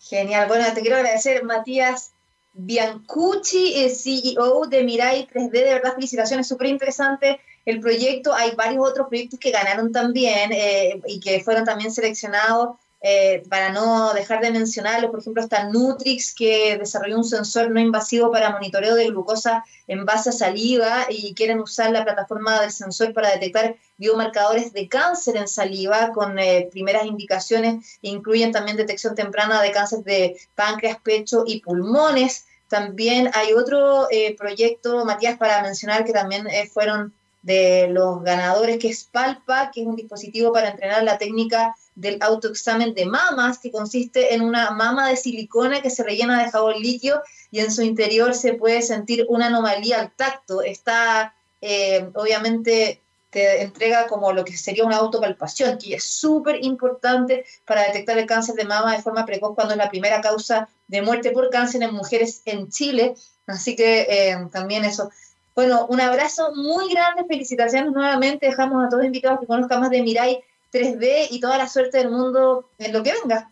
[0.00, 2.11] Genial, bueno, te quiero agradecer, Matías
[2.52, 9.08] Biancucci, CEO de Mirai 3D, de verdad felicitaciones, súper interesante el proyecto, hay varios otros
[9.08, 14.52] proyectos que ganaron también eh, y que fueron también seleccionados eh, para no dejar de
[14.52, 19.64] mencionarlo, por ejemplo, está Nutrix, que desarrolló un sensor no invasivo para monitoreo de glucosa
[19.88, 24.88] en base a saliva y quieren usar la plataforma del sensor para detectar biomarcadores de
[24.88, 30.98] cáncer en saliva con eh, primeras indicaciones, incluyen también detección temprana de cáncer de páncreas,
[31.02, 32.46] pecho y pulmones.
[32.68, 37.12] También hay otro eh, proyecto, Matías, para mencionar que también fueron
[37.42, 42.18] de los ganadores, que es Palpa, que es un dispositivo para entrenar la técnica del
[42.20, 46.80] autoexamen de mamas, que consiste en una mama de silicona que se rellena de jabón
[46.80, 50.62] líquido y en su interior se puede sentir una anomalía al tacto.
[50.62, 53.02] Está, eh, obviamente,
[53.32, 58.26] te entrega como lo que sería una autopalpación, que es súper importante para detectar el
[58.26, 61.82] cáncer de mama de forma precoz cuando es la primera causa de muerte por cáncer
[61.82, 63.14] en mujeres en Chile.
[63.46, 65.10] Así que eh, también eso.
[65.54, 68.46] Bueno, un abrazo muy grande, felicitaciones nuevamente.
[68.46, 72.10] Dejamos a todos invitados que conozcan más de Mirai 3D y toda la suerte del
[72.10, 73.50] mundo en lo que venga.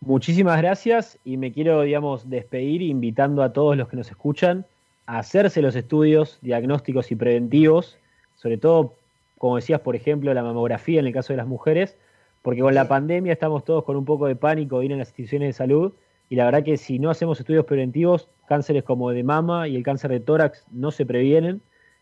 [0.00, 4.66] Muchísimas gracias y me quiero, digamos, despedir invitando a todos los que nos escuchan
[5.06, 7.98] a hacerse los estudios diagnósticos y preventivos,
[8.36, 8.94] sobre todo,
[9.38, 11.96] como decías, por ejemplo, la mamografía en el caso de las mujeres,
[12.42, 15.08] porque con la pandemia estamos todos con un poco de pánico de ir a las
[15.08, 15.92] instituciones de salud
[16.28, 19.82] y la verdad que si no hacemos estudios preventivos, cánceres como de mama y el
[19.82, 21.60] cáncer de tórax no se previenen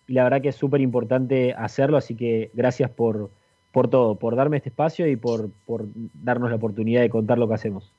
[0.08, 3.30] y la verdad que es súper importante hacerlo, así que gracias por,
[3.72, 5.50] por todo, por darme este espacio y por,
[6.14, 7.90] darnos la oportunidad de contar lo que hacemos.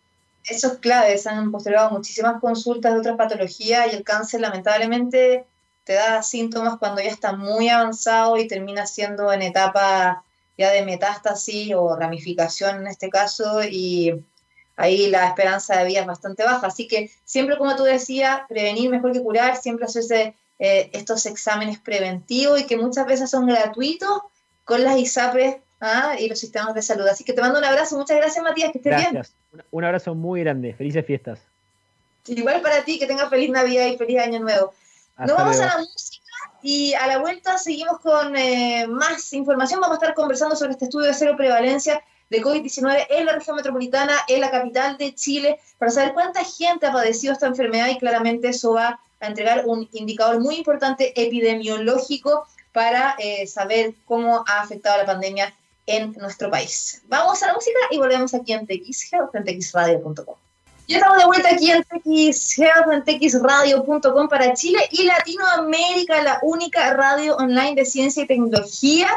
[0.48, 5.46] Eso es clave, se han postergado muchísimas consultas de otras patologías y el cáncer lamentablemente
[5.84, 10.24] te da síntomas cuando ya está muy avanzado y termina siendo en etapa
[10.58, 14.14] ya de metástasis o ramificación en este caso y
[14.76, 16.68] ahí la esperanza de vida es bastante baja.
[16.68, 21.80] Así que siempre, como tú decías, prevenir mejor que curar, siempre hacerse eh, estos exámenes
[21.80, 24.22] preventivos y que muchas veces son gratuitos
[24.72, 26.16] con las ISAPRES ¿ah?
[26.18, 27.06] y los sistemas de salud.
[27.06, 27.98] Así que te mando un abrazo.
[27.98, 28.72] Muchas gracias, Matías.
[28.72, 29.34] Que estés gracias.
[29.52, 29.66] bien.
[29.70, 30.74] Un abrazo muy grande.
[30.74, 31.40] Felices fiestas.
[32.26, 34.74] Igual para ti, que tengas feliz Navidad y feliz Año Nuevo.
[35.18, 36.24] Nos vamos a la música
[36.64, 39.82] y a la vuelta seguimos con eh, más información.
[39.82, 43.58] Vamos a estar conversando sobre este estudio de cero prevalencia de COVID-19 en la región
[43.58, 47.98] metropolitana, en la capital de Chile, para saber cuánta gente ha padecido esta enfermedad y
[47.98, 54.62] claramente eso va a entregar un indicador muy importante epidemiológico para eh, saber cómo ha
[54.62, 55.54] afectado la pandemia
[55.86, 57.02] en nuestro país.
[57.08, 60.36] Vamos a la música y volvemos aquí en TX en TXRadio.com.
[60.88, 66.94] Ya estamos de vuelta aquí en TX en TXRadio.com para Chile y Latinoamérica, la única
[66.94, 69.10] radio online de ciencia y tecnología.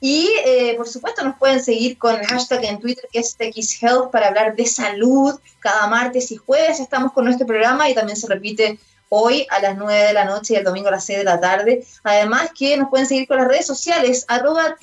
[0.00, 4.10] Y eh, por supuesto nos pueden seguir con el hashtag en Twitter que es TXHealth
[4.10, 5.38] para hablar de salud.
[5.60, 8.78] Cada martes y jueves estamos con nuestro programa y también se repite
[9.10, 11.38] hoy a las 9 de la noche y el domingo a las 6 de la
[11.38, 11.84] tarde.
[12.02, 14.76] Además que nos pueden seguir con las redes sociales, arroba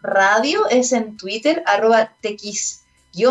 [0.00, 2.10] Radio es en Twitter, arroba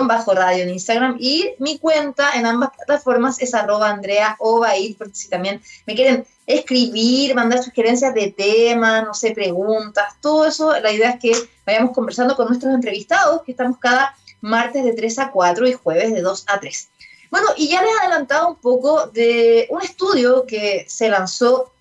[0.04, 5.16] bajo radio en Instagram y mi cuenta en ambas plataformas es arroba Andrea Obaid, porque
[5.16, 10.92] si también me quieren escribir, mandar sugerencias de temas, no sé, preguntas, todo eso, la
[10.92, 15.32] idea es que vayamos conversando con nuestros entrevistados, que estamos cada martes de 3 a
[15.32, 16.90] 4 y jueves de 2 a 3.
[17.30, 21.72] Bueno, y ya les he adelantado un poco de un estudio que se lanzó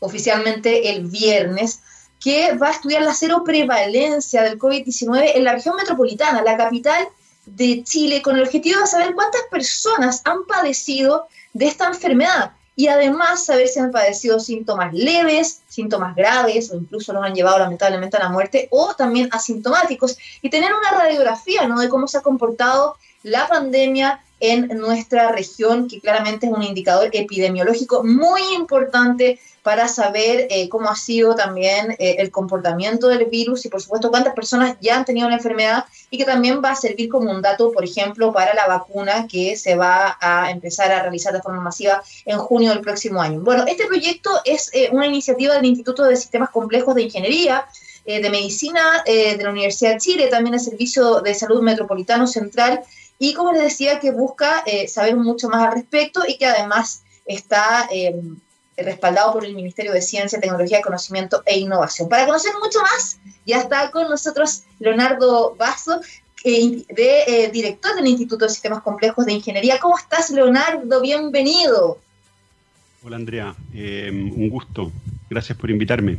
[0.00, 1.80] oficialmente el viernes,
[2.20, 7.08] que va a estudiar la cero prevalencia del COVID-19 en la región metropolitana, la capital
[7.46, 12.86] de Chile, con el objetivo de saber cuántas personas han padecido de esta enfermedad y
[12.86, 18.16] además saber si han padecido síntomas leves, síntomas graves o incluso los han llevado lamentablemente
[18.16, 21.80] a la muerte o también asintomáticos y tener una radiografía ¿no?
[21.80, 27.10] de cómo se ha comportado la pandemia en nuestra región, que claramente es un indicador
[27.12, 33.66] epidemiológico muy importante para saber eh, cómo ha sido también eh, el comportamiento del virus
[33.66, 36.74] y por supuesto cuántas personas ya han tenido la enfermedad y que también va a
[36.74, 41.02] servir como un dato, por ejemplo, para la vacuna que se va a empezar a
[41.02, 43.40] realizar de forma masiva en junio del próximo año.
[43.40, 47.66] Bueno, este proyecto es eh, una iniciativa del Instituto de Sistemas Complejos de Ingeniería,
[48.06, 52.80] de Medicina de la Universidad de Chile, también el Servicio de Salud Metropolitano Central
[53.18, 57.02] y como les decía, que busca eh, saber mucho más al respecto y que además
[57.26, 58.14] está eh,
[58.76, 62.08] respaldado por el Ministerio de Ciencia, Tecnología, Conocimiento e Innovación.
[62.08, 66.00] Para conocer mucho más, ya está con nosotros Leonardo Basso,
[66.44, 69.80] eh, de, director del Instituto de Sistemas Complejos de Ingeniería.
[69.80, 71.00] ¿Cómo estás, Leonardo?
[71.00, 71.98] Bienvenido.
[73.02, 73.54] Hola, Andrea.
[73.74, 74.92] un gusto.
[75.28, 76.18] Gracias por invitarme.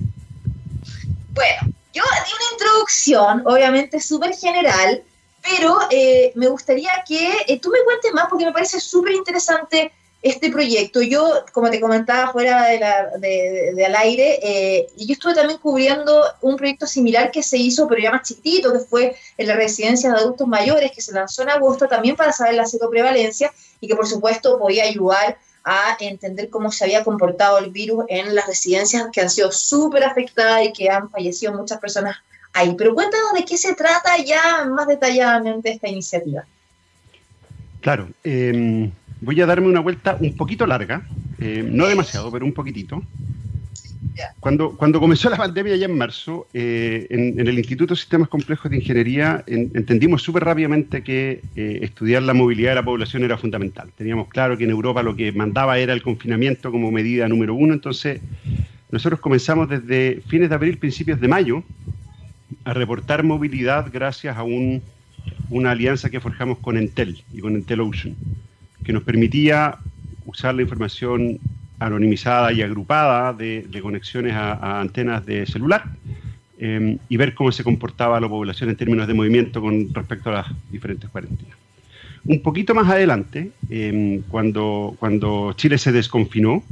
[1.33, 5.03] Bueno, yo di una introducción, obviamente súper general,
[5.41, 9.91] pero eh, me gustaría que eh, tú me cuentes más porque me parece súper interesante
[10.21, 11.01] este proyecto.
[11.01, 16.23] Yo, como te comentaba fuera de, la, de, al aire, eh, yo estuve también cubriendo
[16.41, 20.11] un proyecto similar que se hizo, pero ya más chiquitito, que fue en la residencia
[20.11, 23.95] de adultos mayores, que se lanzó en agosto también para saber la prevalencia y que
[23.95, 29.07] por supuesto podía ayudar a entender cómo se había comportado el virus en las residencias
[29.11, 32.17] que han sido súper afectadas y que han fallecido muchas personas
[32.53, 32.75] ahí.
[32.77, 36.43] Pero cuéntanos de qué se trata ya más detalladamente esta iniciativa.
[37.81, 41.01] Claro, em, voy a darme una vuelta un poquito larga,
[41.39, 43.01] em, no demasiado, pero un poquitito.
[44.39, 48.69] Cuando, cuando comenzó la pandemia ya en marzo, eh, en, el Instituto de Sistemas Complejos
[48.69, 53.91] de Ingeniería entendimos súper rápidamente que eh, estudiar la movilidad de la población era fundamental.
[53.95, 57.73] Teníamos claro que en Europa lo que mandaba era el confinamiento como medida número uno,
[57.73, 58.19] entonces
[58.91, 61.63] nosotros comenzamos desde fines de abril, principios de mayo,
[62.69, 68.15] a reportar movilidad gracias a una alianza que forjamos con Entel y con Entel Ocean,
[68.83, 69.77] que nos permitía
[70.25, 71.39] usar la información
[71.79, 75.83] anonimizada y agrupada de, conexiones a, antenas de celular
[76.59, 80.33] em, y ver cómo se comportaba la población en términos de movimiento con respecto a
[80.33, 81.57] las diferentes cuarentenas.
[82.25, 86.63] Un poquito más adelante, em, cuando, cuando Chile se desconfinó,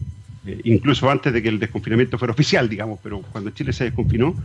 [0.45, 4.35] eh, incluso antes de que el desconfinamiento fuera oficial, digamos, pero cuando Chile se desconfinó,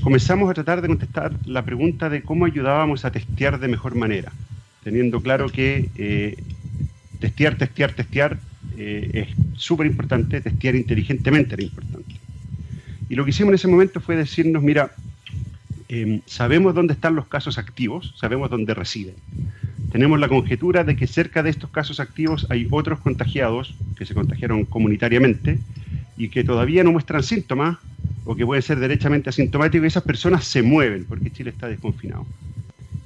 [0.00, 4.32] comenzamos a tratar de contestar la pregunta de cómo ayudábamos a testear de mejor manera,
[4.82, 6.36] teniendo claro que eh,
[7.20, 8.38] testear, testear, testear
[8.76, 12.14] eh, es súper importante, testear inteligentemente era importante.
[13.08, 14.92] Y lo que hicimos en ese momento fue decirnos, mira,
[15.88, 19.16] em, sabemos dónde están los casos activos, sabemos dónde residen.
[19.90, 24.14] Tenemos la conjetura de que cerca de estos casos activos hay otros contagiados que se
[24.14, 25.58] contagiaron comunitariamente
[26.16, 27.78] y que todavía no muestran síntomas
[28.30, 32.26] o que pueden ser derechamente asintomáticos y esas personas se mueven porque Chile está desconfinado.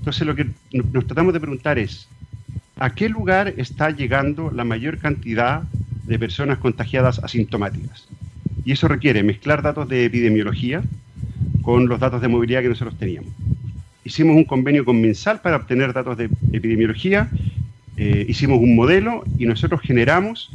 [0.01, 2.07] Entonces lo que nos tratamos de preguntar es,
[2.77, 5.63] ¿a qué lugar está llegando la mayor cantidad
[6.05, 8.07] de personas contagiadas asintomáticas?
[8.67, 10.83] Y eso requiere mezclar datos de epidemiología
[11.63, 13.33] con los datos de movilidad que nosotros teníamos
[14.05, 17.31] hicimos un convenio con MinSal para obtener datos de epidemiología,
[17.97, 20.53] eh, hicimos un modelo y nosotros generamos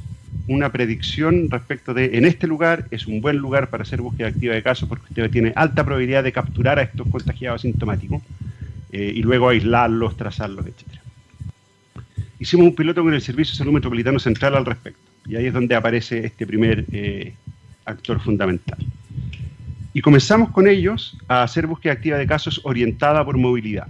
[0.50, 4.56] una predicción respecto de en este lugar es un buen lugar para hacer búsqueda activa
[4.56, 8.24] de casos porque usted tiene alta probabilidad de capturar a estos contagiados asintomáticos
[8.92, 11.00] eh, y luego aislarlos, trazarlos, etc.
[12.40, 15.54] Hicimos un piloto con el Servicio de Salud Metropolitano Central al respecto y ahí es
[15.54, 17.36] donde aparece este primer eh,
[17.86, 18.80] actor fundamental.
[19.94, 23.88] Y comenzamos con ellos a hacer búsqueda activa de casos orientada por movilidad.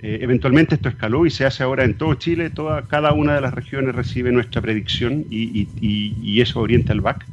[0.00, 3.40] Eh, eventualmente esto escaló y se hace ahora en todo Chile, toda, cada una de
[3.40, 7.24] las regiones recibe nuestra predicción y, eso orienta el BAC.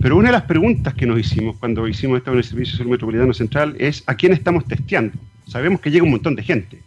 [0.00, 2.90] Pero una de las preguntas que nos hicimos cuando hicimos esto en el Servicio Salud
[2.90, 5.16] Metropolitano Central es ¿a quién estamos testeando?
[5.46, 6.82] Sabemos que llega un montón de gente,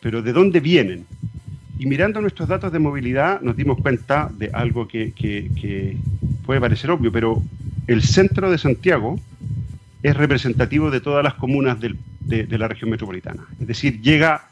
[0.00, 1.06] pero ¿de dónde vienen?
[1.78, 5.96] y mirando nuestros datos de movilidad nos dimos cuenta de algo que, que
[6.46, 7.42] puede parecer obvio, pero
[7.86, 9.20] el centro de Santiago
[10.02, 13.46] es representativo de todas las comunas del, de, la región metropolitana.
[13.60, 14.48] Es decir, llega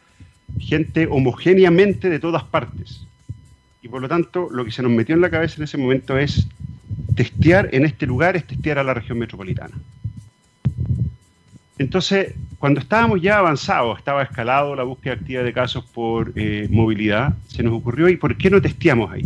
[0.58, 3.06] gente homogéneamente de todas partes.
[3.82, 6.16] Y por lo tanto, lo que se nos metió en la cabeza en ese momento
[6.16, 6.48] es
[7.14, 9.74] testear en este lugar, es testear a la región metropolitana.
[11.78, 17.34] Entonces, cuando estábamos ya avanzados, estaba escalado la búsqueda activa de casos por eh, movilidad,
[17.48, 19.24] se nos ocurrió, ¿y por qué no testeamos ahí?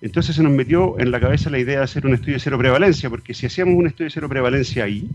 [0.00, 2.56] Entonces se nos metió en la cabeza la idea de hacer un estudio de cero
[2.56, 5.08] prevalencia, porque si hacíamos un estudio de cero prevalencia ahí,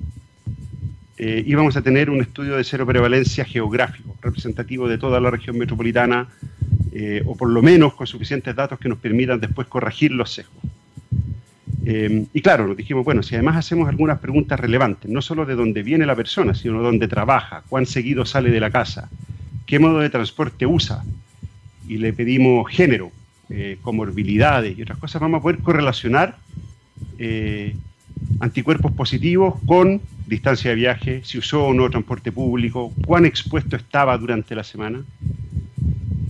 [1.25, 5.57] eh, íbamos a tener un estudio de cero prevalencia geográfico, representativo de toda la región
[5.57, 6.27] metropolitana,
[6.91, 10.61] eh, o por lo menos con suficientes datos que nos permitan después corregir los sesgos.
[11.85, 15.55] Eh, y claro, nos dijimos, bueno, si además hacemos algunas preguntas relevantes, no solo de
[15.55, 19.09] dónde viene la persona, sino de dónde trabaja, cuán seguido sale de la casa,
[19.65, 21.05] qué modo de transporte usa,
[21.87, 23.13] y le pedimos género,
[23.49, 26.35] eh, comorbilidades y otras cosas, vamos a poder correlacionar
[28.39, 34.17] anticuerpos positivos con distancia de viaje, si usó o no transporte público, cuán expuesto estaba
[34.17, 35.03] durante la semana.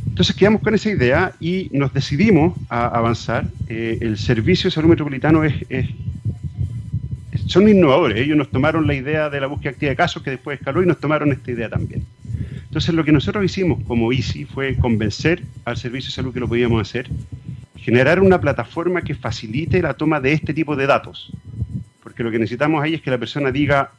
[0.08, 3.48] Entonces quedamos con esa idea y nos decidimos a avanzar.
[3.68, 5.56] Eh, el Servicio de Salud Metropolitano es,
[7.48, 8.20] son innovadores.
[8.20, 10.86] Ellos nos tomaron la idea de la búsqueda activa de casos que después escaló y
[10.86, 12.06] nos tomaron esta idea también.
[12.66, 16.48] Entonces lo que nosotros hicimos como ICI fue convencer al Servicio de Salud que lo
[16.48, 17.10] podíamos hacer,
[17.76, 21.32] generar una plataforma que facilite la toma de este tipo de datos.
[22.14, 23.92] Porque lo que necesitamos ahí es que la persona diga,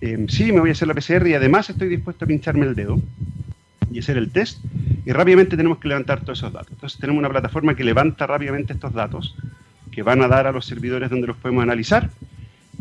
[0.00, 2.74] em, sí, me voy a hacer la PCR y además estoy dispuesto a pincharme el
[2.74, 3.00] dedo
[3.90, 4.58] y hacer el test
[5.06, 6.72] y rápidamente tenemos que levantar todos esos datos.
[6.72, 9.36] Entonces tenemos una plataforma que levanta rápidamente estos datos
[9.92, 12.10] que van a dar a los servidores donde los podemos analizar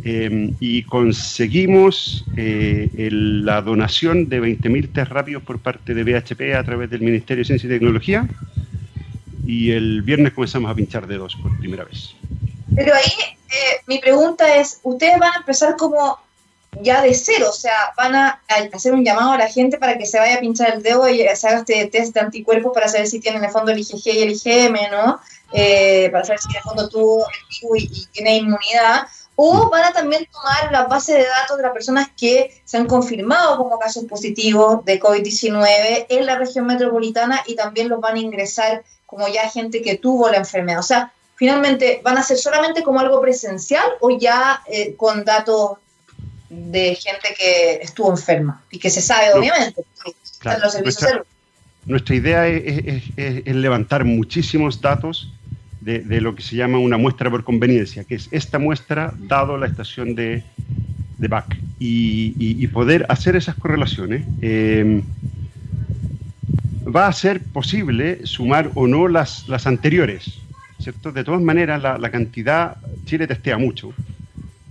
[0.03, 6.63] Em, y conseguimos eh, la donación de 20.000 test rápidos por parte de BHP a
[6.63, 8.27] través del Ministerio de Ciencia y Tecnología.
[9.45, 12.15] Y el viernes comenzamos a pinchar dedos por primera vez.
[12.75, 16.17] Pero ahí eh, mi pregunta es, ¿ustedes van a empezar como
[16.81, 17.47] ya de cero?
[17.49, 18.41] O sea, ¿van a
[18.73, 21.27] hacer un llamado a la gente para que se vaya a pinchar el dedo y
[21.35, 24.07] se haga este test de anticuerpos para saber si tienen en el fondo el IgG
[24.07, 25.19] y el IgM, ¿no?
[25.53, 29.85] Eh, para saber si en el fondo tuvo el y, y tiene inmunidad o van
[29.85, 33.79] a también tomar la base de datos de las personas que se han confirmado como
[33.79, 39.27] casos positivos de COVID-19 en la región metropolitana y también los van a ingresar como
[39.27, 40.79] ya gente que tuvo la enfermedad.
[40.79, 41.11] O sea,
[41.41, 45.79] finalmente, ¿van a ser solamente como algo presencial o ya eh, con datos
[46.47, 49.83] de gente que estuvo enferma y que se sabe, obviamente,
[50.61, 51.09] los servicios
[51.87, 55.33] nuestra, idea es levantar muchísimos datos
[55.79, 59.65] de, lo que se llama una muestra por conveniencia, que es esta muestra dado la
[59.65, 60.43] estación de,
[61.17, 64.27] de BAC y, poder hacer esas correlaciones.
[64.43, 65.01] Eh,
[66.85, 70.39] va a ser posible sumar o no las, las anteriores,
[70.81, 71.11] ¿cierto?
[71.11, 73.93] De todas maneras, la, cantidad, Chile testea mucho,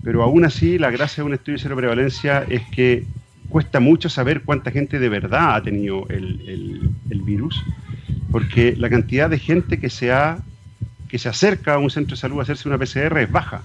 [0.02, 3.04] pero aún así la gracia de un estudio de cero prevalencia es que
[3.48, 7.62] cuesta mucho saber cuánta gente de verdad ha tenido el, el, el virus,
[8.30, 10.38] porque la cantidad de gente que se ha
[11.10, 13.62] que se acerca a un centro de salud a hacerse una PCR es baja.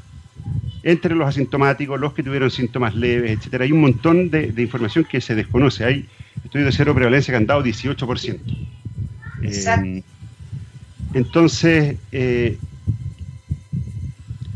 [0.82, 5.22] Entre los asintomáticos, los que tuvieron síntomas leves, etcétera, hay un montón de, información que
[5.22, 5.86] se desconoce.
[5.86, 6.08] Hay
[6.44, 8.40] estudios de cero prevalencia que han dado 18%.
[9.44, 10.04] Eh,
[11.16, 12.58] entonces, eh,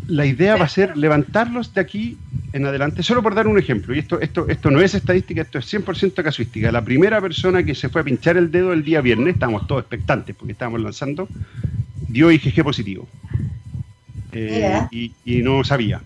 [0.07, 2.17] la idea va a ser levantarlos de aquí
[2.51, 5.57] en adelante, solo por dar un ejemplo, y esto, esto, esto no es estadística, esto
[5.57, 6.69] es 100% casuística.
[6.69, 9.83] La primera persona que se fue a pinchar el dedo el día viernes, estábamos todos
[9.83, 11.29] expectantes porque estábamos lanzando,
[12.09, 13.07] dio IgG positivo.
[14.33, 16.01] Eh, y, no sabía.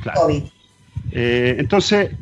[0.00, 0.28] Claro.
[1.10, 2.12] Eh, entonces,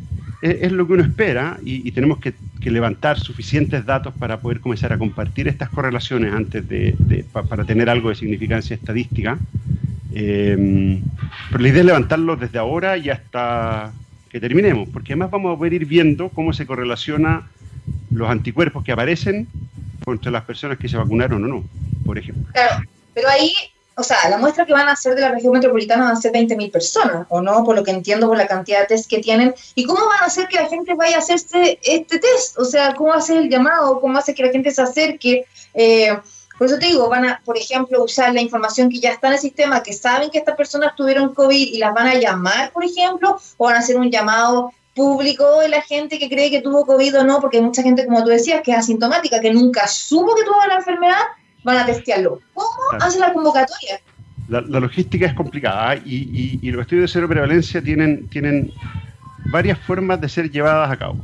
[0.40, 2.32] e, es, lo que uno espera y, tenemos que,
[2.64, 8.11] levantar suficientes datos para poder comenzar a compartir estas correlaciones antes de, para tener algo
[8.11, 9.38] de significancia estadística.
[10.12, 11.01] Eh,
[11.51, 13.92] pero la idea es levantarlos desde ahora y hasta
[14.31, 17.49] que terminemos, porque además vamos a poder ir viendo cómo se correlaciona
[18.11, 19.49] los anticuerpos que aparecen
[20.05, 21.65] contra las personas que se vacunaron o no,
[22.04, 22.44] por ejemplo.
[22.52, 22.85] Claro,
[23.15, 23.52] pero ahí,
[23.99, 26.33] o sea, la muestra que van a hacer de la región metropolitana van a ser
[26.33, 27.65] 20.000 personas, ¿o no?
[27.65, 29.55] Por lo que entiendo, por la cantidad de test que tienen.
[29.75, 32.59] ¿Y cómo van a hacer que la gente vaya a hacerse este test?
[32.59, 34.01] O sea, ¿cómo hace el llamado?
[34.01, 35.46] ¿Cómo hace que la gente se acerque?
[35.75, 36.17] Eh,
[36.57, 39.35] por eso te digo, van a, por ejemplo, usar la información que ya está en
[39.35, 42.85] el sistema, que saben que estas personas tuvieron COVID y las van a llamar, por
[42.85, 46.85] ejemplo, o van a hacer un llamado público de la gente que cree que tuvo
[46.85, 49.87] COVID o no, porque hay mucha gente, como tú decías, que es asintomática, que nunca
[49.87, 51.23] supo que tuvo la enfermedad,
[51.69, 52.40] van a testearlo.
[52.54, 52.69] ¿Cómo
[53.00, 54.00] hace la convocatoria?
[54.48, 56.02] La, logística es complicada ¿eh?
[56.04, 58.73] y, los estudios de cero prevalencia tienen, tienen
[59.52, 61.19] varias formas de ser llevadas a cabo.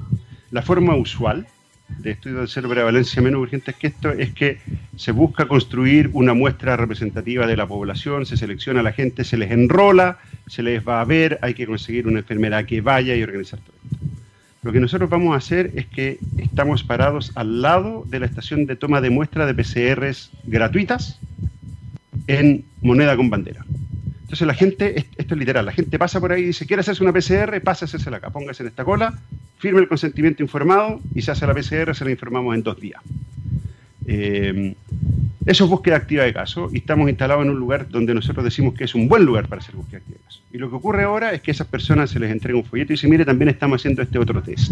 [0.50, 1.46] La forma usual,
[1.88, 4.58] de estudios de cero prevalencia menos urgentes que esto es que
[4.96, 9.38] se busca construir una muestra representativa de la población, se selecciona a la gente, se
[9.38, 13.22] les enrola, se les va a ver, hay que conseguir una enfermera que vaya y
[13.22, 14.13] organizar todo esto.
[14.64, 18.64] Lo que nosotros vamos a hacer es que estamos parados al lado de la estación
[18.64, 21.20] de toma de muestra de PCRs gratuitas
[22.28, 23.62] en moneda con bandera.
[24.22, 27.04] Entonces la gente, esto es literal, la gente pasa por ahí y dice, quiere hacerse
[27.04, 29.18] una PCR, pasa a hacerse acá, póngase en esta cola,
[29.58, 33.02] firme el consentimiento informado y se hace la PCR, se la informamos en dos días.
[34.06, 34.74] Eh,
[35.44, 38.72] eso es búsqueda activa de caso y estamos instalados en un lugar donde nosotros decimos
[38.72, 40.23] que es un buen lugar para hacer búsqueda activa.
[40.54, 42.92] Y lo que ocurre ahora es que a esas personas se les entrega un folleto
[42.92, 44.70] y dice, mire, también estamos haciendo este otro test.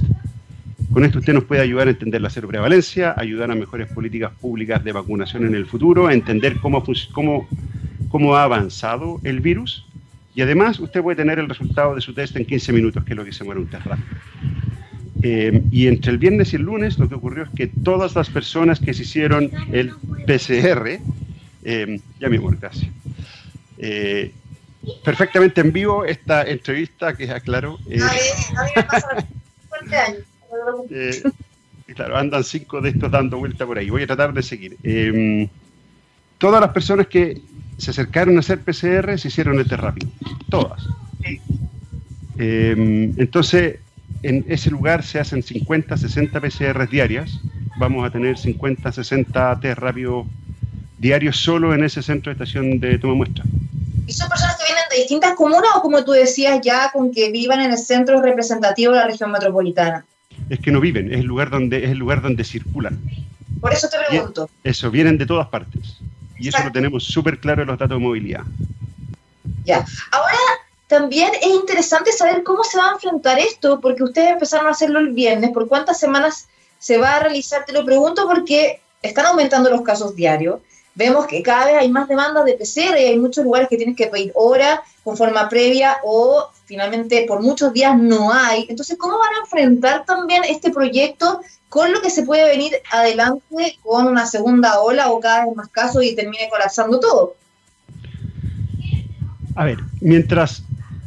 [0.92, 4.30] Con esto usted nos puede ayudar a entender la cero prevalencia, ayudar a mejores políticas
[4.30, 9.84] públicas de vacunación en el futuro, a entender cómo, ha avanzado el virus
[10.36, 13.16] y además usted puede tener el resultado de su test en 15 minutos, que es
[13.16, 13.86] lo que se muere un test.
[15.20, 18.30] Eh, y entre el viernes y el lunes lo que ocurrió es que todas las
[18.30, 19.90] personas que se hicieron el
[20.28, 21.00] PCR,
[21.64, 22.88] eh, ya mi amor, gracias.
[23.78, 24.32] Eh,
[25.04, 27.78] perfectamente en vivo esta entrevista, que aclaro.
[27.88, 28.00] Eh,
[30.90, 31.22] eh,
[31.94, 33.90] claro, andan cinco de estos dando vuelta por ahí.
[33.90, 34.76] Voy a tratar de seguir.
[36.38, 37.40] todas las personas que
[37.78, 40.08] se acercaron a hacer PCR se hicieron el test rápido.
[40.48, 40.86] Todas.
[42.36, 43.78] entonces,
[44.22, 47.40] en ese lugar se hacen 50, 60 PCR diarias.
[47.78, 50.26] Vamos a tener 50, 60 test rápidos
[50.98, 53.44] diarios solo en ese centro de estación de toma muestra.
[54.06, 57.30] ¿Y son personas que vienen de distintas comunas o como tú decías ya con que
[57.30, 60.04] vivan en el centro representativo de la región metropolitana?
[60.48, 63.00] Es que no viven, es el lugar donde, es el lugar donde circulan.
[63.60, 64.50] Por eso te pregunto.
[64.64, 65.98] eso, vienen de todas partes.
[66.38, 68.42] Y eso lo tenemos súper claro en los datos de movilidad.
[69.64, 69.84] Ya.
[70.10, 70.36] Ahora,
[70.88, 74.98] también es interesante saber cómo se va a enfrentar esto, porque ustedes empezaron a hacerlo
[74.98, 75.50] el viernes.
[75.50, 76.48] ¿Por cuántas semanas
[76.80, 77.64] se va a realizar?
[77.64, 80.60] Te lo pregunto porque están aumentando los casos diarios.
[80.94, 83.96] Vemos que cada vez hay más demandas de PCR y hay muchos lugares que tienes
[83.96, 88.66] que pedir hora con forma previa o finalmente por muchos días no hay.
[88.68, 93.78] Entonces, ¿cómo van a enfrentar también este proyecto con lo que se puede venir adelante
[93.82, 97.36] con una segunda ola o cada vez más casos y termine colapsando todo?
[99.54, 100.62] A ver, mientras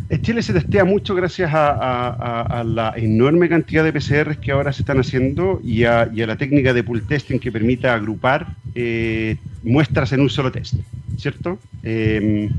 [0.10, 4.82] en Chile se testea mucho gracias a, la enorme cantidad de PCRs que ahora se
[4.82, 10.22] están haciendo y a, la técnica de pool testing que permite agrupar eh, muestras en
[10.22, 10.76] un solo test,
[11.18, 11.60] ¿cierto?
[11.84, 12.50] Em,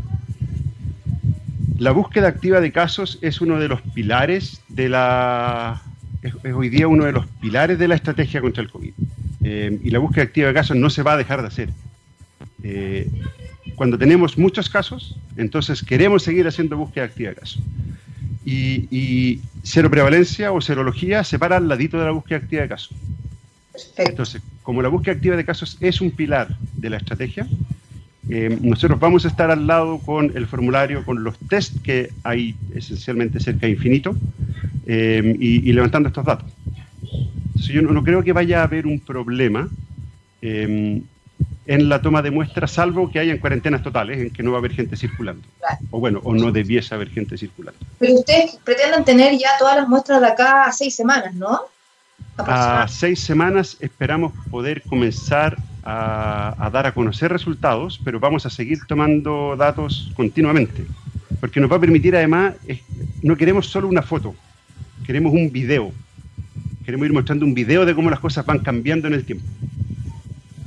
[1.79, 5.83] la búsqueda activa de casos es uno de los pilares de la...
[6.23, 8.93] Es, hoy día uno de los pilares de la estrategia contra el COVID.
[9.45, 11.71] Em, y la búsqueda activa de casos no se va a dejar de hacer.
[12.63, 13.09] Eh,
[13.77, 17.63] cuando tenemos muchos casos, entonces queremos seguir haciendo búsqueda activa de casos.
[18.45, 22.97] Y, cero prevalencia o serología se para al ladito de la búsqueda activa de casos.
[23.97, 27.47] Entonces, como la búsqueda activa de casos es un pilar de la estrategia,
[28.29, 32.57] eh, nosotros vamos a estar al lado con el formulario, con los test que hay
[32.75, 34.17] esencialmente cerca de infinito
[34.89, 36.51] eh, y, levantando estos datos.
[37.05, 39.69] Entonces, yo no, creo que vaya a haber un problema.
[40.43, 41.01] Eh,
[41.69, 44.61] en la toma de muestras, salvo que hayan cuarentenas totales en que no va a
[44.61, 45.47] haber gente circulando.
[45.91, 47.79] O bueno, o no debiese haber gente circulando.
[47.99, 51.61] Pero ustedes pretenden tener ya todas las muestras de acá a seis semanas, ¿no?
[52.39, 58.81] A seis semanas esperamos poder comenzar a, dar a conocer resultados, pero vamos a seguir
[58.87, 60.85] tomando datos continuamente,
[61.41, 62.55] porque nos va a permitir además,
[63.23, 64.35] no queremos solo una foto,
[65.07, 65.93] queremos un video,
[66.85, 69.45] queremos ir mostrando un video de cómo las cosas van cambiando en el tiempo.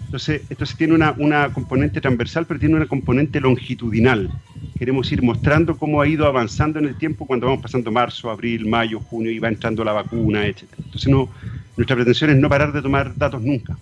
[0.09, 4.31] Entonces, entonces tiene una, una, componente transversal, pero tiene una componente longitudinal.
[4.79, 8.65] Queremos ir mostrando cómo ha ido avanzando en el tiempo cuando vamos pasando marzo, abril,
[8.65, 10.63] mayo, junio y va entrando la vacuna, etc.
[10.79, 11.29] Entonces, no,
[11.77, 13.77] nuestra pretensión es no parar de tomar datos nunca.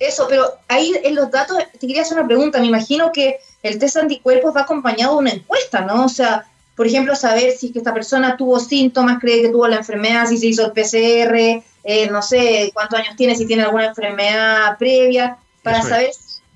[0.00, 2.58] Eso, pero ahí en los datos te quería hacer una pregunta.
[2.58, 6.06] Me imagino que el test anticuerpos va acompañado de una encuesta, ¿no?
[6.06, 9.68] O sea, por ejemplo, saber si es que esta persona tuvo síntomas, cree que tuvo
[9.68, 13.62] la enfermedad, si se hizo el PCR, eh, no sé cuántos años tiene, si tiene
[13.62, 16.10] alguna enfermedad previa, para saber,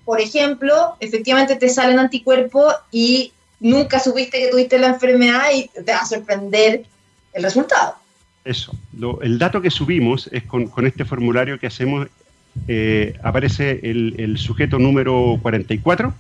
[0.04, 5.92] por ejemplo, efectivamente te salen anticuerpos y nunca supiste que tuviste la enfermedad y te
[5.92, 6.84] va a sorprender
[7.32, 7.94] el resultado.
[8.44, 8.76] Eso,
[9.22, 12.08] el dato que subimos es con, este formulario que hacemos,
[12.66, 16.12] eh, aparece el, sujeto número 44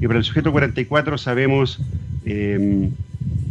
[0.00, 1.78] y para el sujeto 44 sabemos
[2.24, 2.88] eh,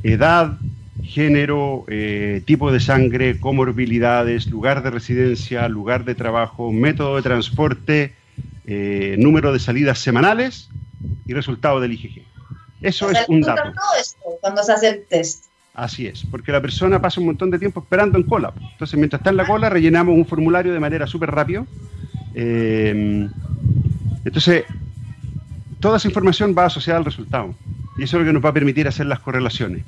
[0.04, 0.58] edad,
[1.04, 8.14] género, eh, tipo de sangre, comorbilidades, lugar de residencia, lugar de trabajo, método de transporte,
[8.66, 10.70] eh, número de salidas semanales
[11.26, 12.24] y resultado del IgG.
[12.82, 13.64] Eso es un dato.
[13.64, 15.46] Todo esto cuando se hace el test.
[15.74, 18.52] Así es, porque la persona pasa un montón de tiempo esperando en cola.
[18.72, 21.68] Entonces, mientras está en la cola, rellenamos un formulario de manera súper rápido.
[22.34, 23.30] Eh,
[24.26, 24.66] entonces,
[25.80, 27.54] toda esa información va asociada al resultado.
[27.98, 29.84] Y eso es lo que nos va a permitir hacer las correlaciones.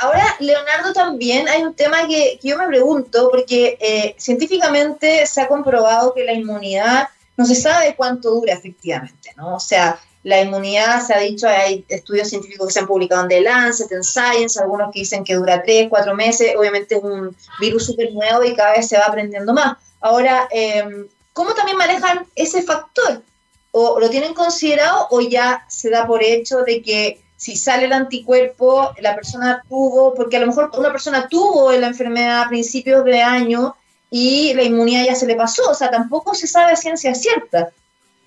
[0.00, 5.48] Ahora, Leonardo, también hay un tema que, yo me pregunto, porque eh, científicamente se ha
[5.48, 9.56] comprobado que la inmunidad no se sabe cuánto dura efectivamente, ¿no?
[9.56, 13.28] O sea, la inmunidad, se ha dicho, hay estudios científicos que se han publicado en
[13.28, 17.36] The Lancet, en Science, algunos que dicen que dura tres, cuatro meses, obviamente es un
[17.60, 19.76] virus súper nuevo y cada vez se va aprendiendo más.
[20.00, 23.22] Ahora, em, ¿cómo también manejan ese factor?
[23.72, 27.94] ¿O lo tienen considerado o ya se da por hecho de que si sale el
[27.94, 33.02] anticuerpo, la persona tuvo, porque a lo mejor una persona tuvo la enfermedad a principios
[33.02, 33.76] de año
[34.10, 37.70] y la inmunidad ya se le pasó, o sea, tampoco se sabe a ciencia cierta.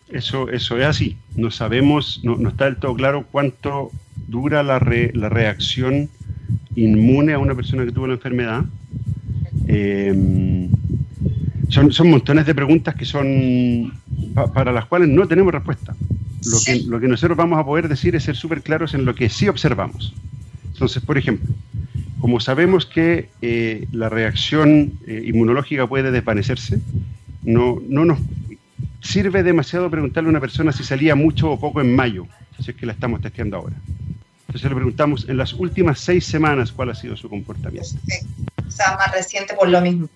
[0.09, 1.16] Eso, eso es así.
[1.36, 6.09] No sabemos, no, está del todo claro cuánto dura la, la, reacción
[6.76, 8.66] inmune a una persona que tuvo la enfermedad.
[9.68, 10.68] Eh,
[11.70, 13.93] son, son, montones de preguntas que son
[14.55, 15.93] para las cuales no tenemos respuesta.
[16.46, 19.16] Lo, que, lo que nosotros vamos a poder decir es ser súper claros en lo
[19.16, 20.14] que sí observamos.
[20.74, 21.54] Entonces, por ejemplo,
[22.20, 26.80] como sabemos que eh, la reacción eh, inmunológica puede desvanecerse,
[27.44, 28.20] no, no nos
[29.02, 32.26] sirve demasiado preguntarle a una persona si salía mucho o poco en mayo,
[32.60, 33.76] si es que la estamos testeando ahora.
[34.48, 37.89] Entonces le preguntamos en las últimas seis semanas cuál ha sido su comportamiento.
[38.68, 40.10] O sea, más reciente por lo mismo.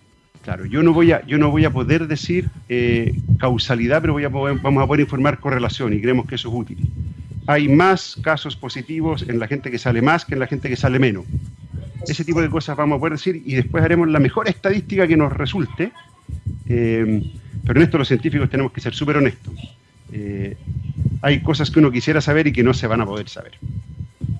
[0.47, 4.23] Claro, yo no voy a, yo no voy a poder decir eh, causalidad, pero voy
[4.23, 6.89] a vamos a poder informar correlación y creemos que eso es útil.
[7.47, 10.77] Hay más casos positivos en la gente que sale más que en la gente que
[10.77, 11.25] sale menos.
[12.07, 15.17] Ese tipo de cosas vamos a poder decir y después haremos la mejor estadística que
[15.17, 15.91] nos resulte.
[16.69, 17.29] Eh,
[17.65, 19.53] pero en esto los científicos tenemos que ser súper honestos.
[20.13, 20.55] Eh,
[21.23, 23.57] hay cosas que uno quisiera saber y que no se van a poder saber.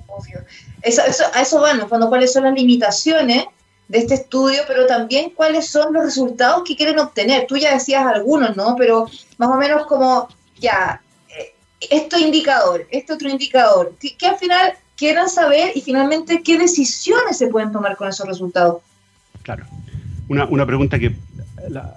[0.08, 0.40] Obvio.
[0.84, 1.02] Eso,
[1.34, 3.48] a eso van, cuando cuáles son las limitaciones
[3.88, 7.48] de este estudio, pero también cuáles son los resultados que quieren obtener.
[7.48, 8.76] Tú ya decías algunos, ¿no?
[8.78, 9.06] Pero
[9.38, 10.28] más o menos como,
[10.60, 11.02] ya,
[11.80, 17.48] esto indicador, este otro indicador, que, al final quieran saber y finalmente qué decisiones se
[17.48, 18.82] pueden tomar con esos resultados.
[19.44, 19.66] Claro.
[20.28, 21.16] Una, una pregunta que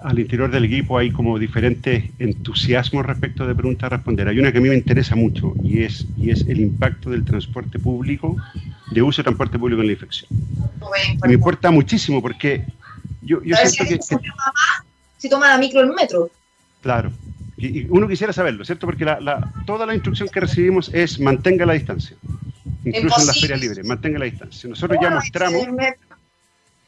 [0.03, 4.29] al interior del equipo hay como diferentes entusiasmos respecto de preguntas a responder.
[4.29, 7.25] Hay una que a mí me interesa mucho y es, y es el impacto del
[7.25, 8.37] transporte público,
[8.91, 10.29] de uso de transporte público en la infección.
[11.27, 12.65] me importa muchísimo porque
[13.23, 14.19] yo, yo siento que,
[15.19, 16.31] Si toma la micro el metro.
[16.83, 17.13] Claro.
[17.57, 18.87] Y, uno quisiera saberlo, ¿cierto?
[18.87, 22.17] Porque la, toda la instrucción que recibimos es mantenga la distancia.
[22.85, 24.69] Incluso en las ferias libres, mantenga la distancia.
[24.69, 25.67] Nosotros ya mostramos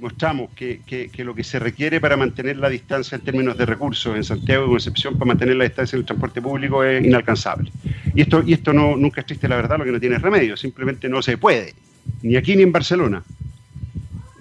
[0.02, 4.24] mostramos que, lo que se requiere para mantener la distancia en términos de recursos en
[4.24, 7.70] Santiago y Concepción para mantener la distancia en el transporte público es inalcanzable.
[8.12, 10.56] Y esto, y esto no, nunca es triste, la verdad, lo que no tiene remedio,
[10.56, 11.74] simplemente no se puede,
[12.22, 13.22] ni aquí ni en Barcelona.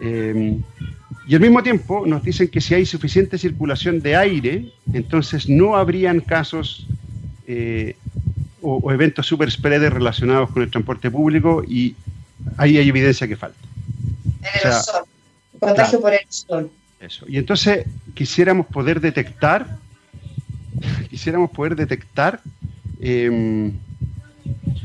[0.01, 0.57] Eh,
[1.27, 5.77] y al mismo tiempo nos dicen que si hay suficiente circulación de aire, entonces no
[5.77, 6.87] habrían casos
[7.45, 7.95] eh,
[8.63, 11.95] o, eventos super spreaders relacionados con el transporte público y
[12.57, 13.59] ahí hay evidencia que falta.
[14.63, 15.05] El sol
[15.61, 16.71] contagio por el sol.
[16.99, 17.25] Eso.
[17.27, 19.77] Y entonces quisiéramos poder detectar,
[21.09, 22.41] quisiéramos poder detectar
[22.99, 23.71] em,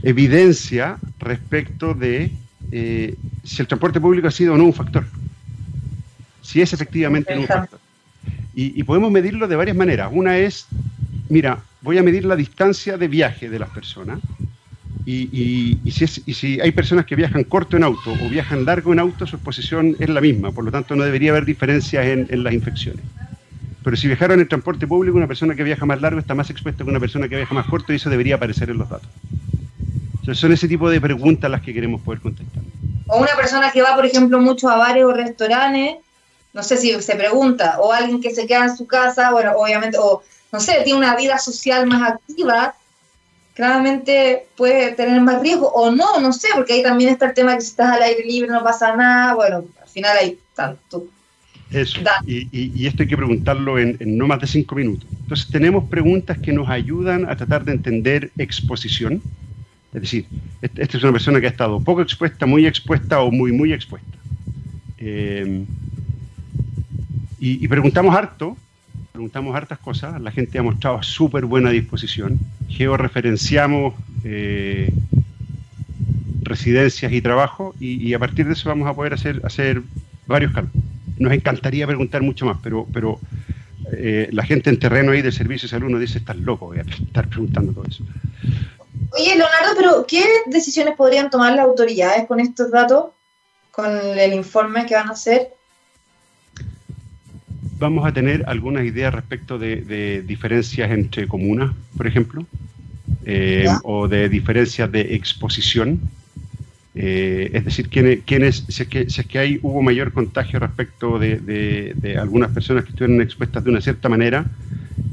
[0.03, 2.31] evidencia respecto de
[2.71, 3.15] eh,
[3.45, 5.05] si el transporte público ha sido o no un factor.
[6.43, 7.81] Si es efectivamente un factor.
[8.55, 10.09] Y, y, podemos medirlo de varias maneras.
[10.13, 10.67] Una es,
[11.29, 14.21] mira, voy a medir la distancia de viaje de las personas
[15.09, 19.37] y, si hay personas que viajan corto en auto o viajan largo en auto, su
[19.37, 23.05] exposición es la misma, por lo tanto no debería haber diferencias en, las infecciones.
[23.85, 26.83] Pero si viajaron en transporte público, una persona que viaja más largo está más expuesta
[26.83, 29.09] que una persona que viaja más corto y eso debería aparecer en los datos.
[30.15, 32.65] Entonces son ese tipo de preguntas las que queremos poder contestar.
[33.07, 35.99] O una persona que va, por ejemplo, mucho a bares o restaurantes,
[36.53, 39.99] no sé si se pregunta, o alguien que se queda en su casa, bueno, obviamente,
[40.01, 42.75] o no sé, tiene una vida social más activa,
[43.57, 47.55] claramente puede tener más riesgo o no, no sé, porque ahí también está el tema
[47.55, 51.07] que si estás al aire libre no pasa nada, bueno, al final hay tanto.
[51.71, 55.09] Eso, y, esto hay que preguntarlo en, no más de cinco minutos.
[55.23, 59.23] Entonces tenemos preguntas que nos ayudan a tratar de entender exposición,
[59.95, 60.27] es decir,
[60.61, 64.19] esta es una persona que ha estado poco expuesta, muy expuesta o muy, muy expuesta.
[64.99, 65.65] Eh,
[67.41, 68.57] y, y preguntamos harto
[69.17, 72.39] preguntamos hartas cosas, la gente ha mostrado súper buena disposición,
[72.69, 73.95] georreferenciamos
[74.25, 74.93] eh,
[76.43, 79.83] residencias y trabajo y, a partir de eso vamos a poder hacer,
[80.27, 80.85] varios cálculos.
[81.19, 83.19] Nos encantaría preguntar mucho más, pero, pero
[83.93, 86.79] eh, la gente en terreno ahí del servicio de salud nos dice, estás loco, voy
[86.81, 88.05] a estar preguntando todo eso.
[89.13, 93.07] Oye, Leonardo, pero ¿qué decisiones podrían tomar las autoridades con estos datos?
[93.71, 95.55] Con el informe que van a hacer.
[97.79, 102.47] Vamos a tener algunas ideas respecto de, diferencias entre comunas, por ejemplo,
[103.25, 106.01] eh, o de diferencias de exposición.
[106.95, 111.19] Eh, es decir, quiénes, si, es que, si es que hay, hubo mayor contagio respecto
[111.19, 114.47] de, algunas personas que estuvieron expuestas de una cierta manera,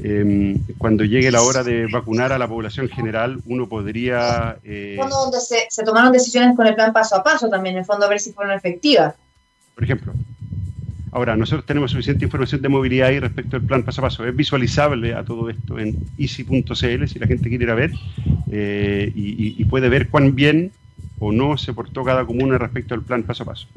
[0.02, 4.56] em, cuando llegue la hora de vacunar a la población general, uno podría...
[4.64, 7.84] Eh, donde se, se, tomaron decisiones con el plan paso a paso también, en el
[7.84, 9.14] fondo a ver si fueron efectivas.
[9.74, 10.14] Por ejemplo.
[11.14, 14.26] Ahora, nosotros tenemos suficiente información de movilidad y respecto al plan paso a paso.
[14.26, 17.92] Es visualizable a todo esto en easy.cl si la gente quiere ir a ver
[18.50, 20.72] eh, y, puede ver cuán bien
[21.20, 23.68] o no se portó cada comuna respecto al plan paso a paso.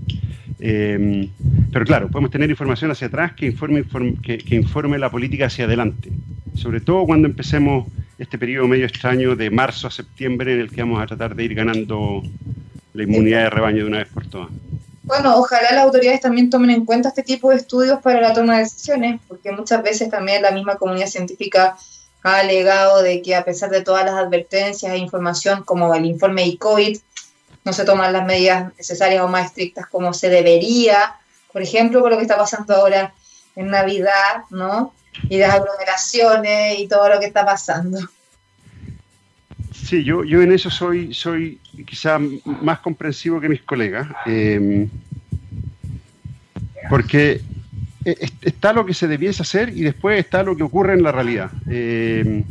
[0.60, 1.30] Eh,
[1.72, 3.84] pero claro, podemos tener información hacia atrás que informe,
[4.24, 6.10] que, informe la política hacia adelante,
[6.56, 7.86] sobre todo cuando empecemos
[8.18, 11.44] este periodo medio extraño de marzo a septiembre en el que vamos a tratar de
[11.44, 12.24] ir ganando
[12.96, 14.50] la inmunidad de rebaño de una vez por todas.
[15.08, 18.58] Bueno, ojalá las autoridades también tomen en cuenta este tipo de estudios para la toma
[18.58, 21.78] de decisiones, porque muchas veces también la misma comunidad científica
[22.24, 26.46] ha alegado de que a pesar de todas las advertencias e información como el informe
[26.48, 27.00] ICOID,
[27.64, 31.16] no se toman las medidas necesarias o más estrictas como se debería,
[31.54, 33.14] por ejemplo, con lo que está pasando ahora
[33.56, 34.94] en Navidad, ¿no?
[35.30, 37.98] Y las aglomeraciones y todo lo que está pasando.
[39.88, 42.20] Sí, yo, yo en eso soy, soy quizá
[42.62, 44.90] más comprensivo que mis colegas, em,
[46.90, 47.40] porque
[48.04, 51.14] e, está lo que se debiese hacer y después está lo que ocurre en la
[51.14, 51.52] realidad.
[51.70, 52.44] Eh,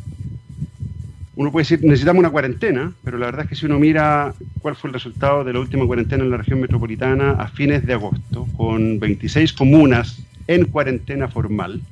[1.35, 4.33] uno puede decir, necesitamos una cuarentena, pero la verdad es que si uno mira
[4.63, 7.93] cuál fue el resultado de la última cuarentena en la región metropolitana a fines de
[7.93, 11.83] agosto, con 26 comunas en cuarentena formal,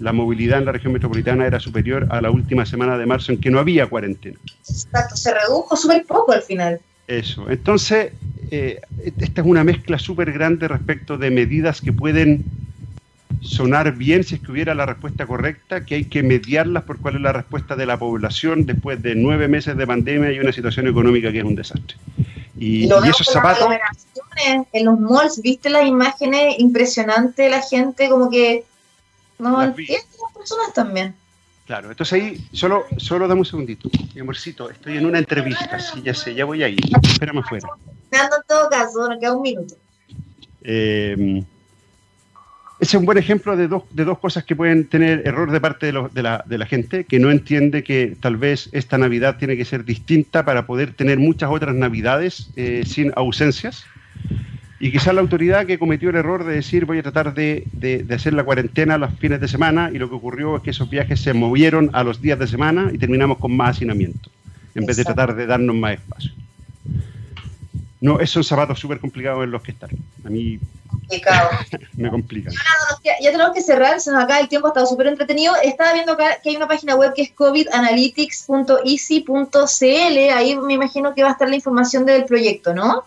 [0.00, 3.40] la movilidad en la región metropolitana era superior a la última semana de marzo en
[3.40, 4.38] que no había cuarentena.
[4.68, 6.80] Exacto, se redujo súper poco al final.
[7.06, 8.12] Eso, entonces,
[8.50, 8.80] eh,
[9.18, 12.44] esta es una mezcla súper grande respecto de medidas que pueden
[13.40, 17.16] sonar bien si es que hubiera la respuesta correcta, que hay que mediarlas por cuál
[17.16, 20.88] es la respuesta de la población después de nueve meses de pandemia y una situación
[20.88, 21.96] económica que es un desastre.
[22.58, 23.68] Y, esos zapatos...
[24.72, 28.08] En los malls, ¿viste las imágenes impresionantes de la gente?
[28.08, 28.64] Como que
[29.50, 31.14] no las personas también.
[31.66, 33.88] Claro, entonces ahí solo, solo dame un segundito.
[34.14, 36.76] Mi amorcito, estoy en una entrevista, sí, ya sé, ya voy ahí.
[37.02, 37.68] Espérame afuera.
[38.10, 39.74] En todo caso, nos queda un minuto.
[40.62, 41.42] Eh,
[42.80, 45.60] ese es un buen ejemplo de dos, de dos cosas que pueden tener error de
[45.60, 49.38] parte de, de, la, de, la, gente, que no entiende que tal vez esta Navidad
[49.38, 53.84] tiene que ser distinta para poder tener muchas otras Navidades eh, sin ausencias.
[54.84, 58.04] Y quizás la autoridad que cometió el error de decir voy a tratar de, de,
[58.14, 61.22] hacer la cuarentena los fines de semana y lo que ocurrió es que esos viajes
[61.22, 64.28] se movieron a los días de semana y terminamos con más hacinamiento,
[64.74, 66.32] en vez de tratar de darnos más espacio.
[68.02, 69.88] No, esos son zapatos súper complicados en los que estar.
[70.22, 70.60] A mí
[71.96, 72.50] me complica.
[73.02, 75.54] Ya, tenemos que cerrar, se nos acaba el tiempo, ha estado súper entretenido.
[75.62, 81.22] Estaba viendo acá que hay una página web que es covidanalytics.easy.cl, ahí me imagino que
[81.22, 83.04] va a estar la información del proyecto, ¿no?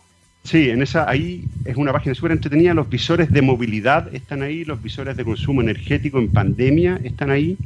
[0.48, 4.64] Sí, en esa, ahí es una página súper entretenida, los visores de movilidad están ahí,
[4.64, 7.58] los visores de consumo energético en pandemia están ahí,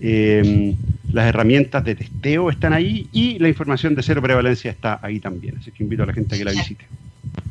[0.00, 0.74] em,
[1.12, 5.58] las herramientas de testeo están ahí y la información de cero prevalencia está ahí también,
[5.60, 6.86] así que invito a la gente a que la visite.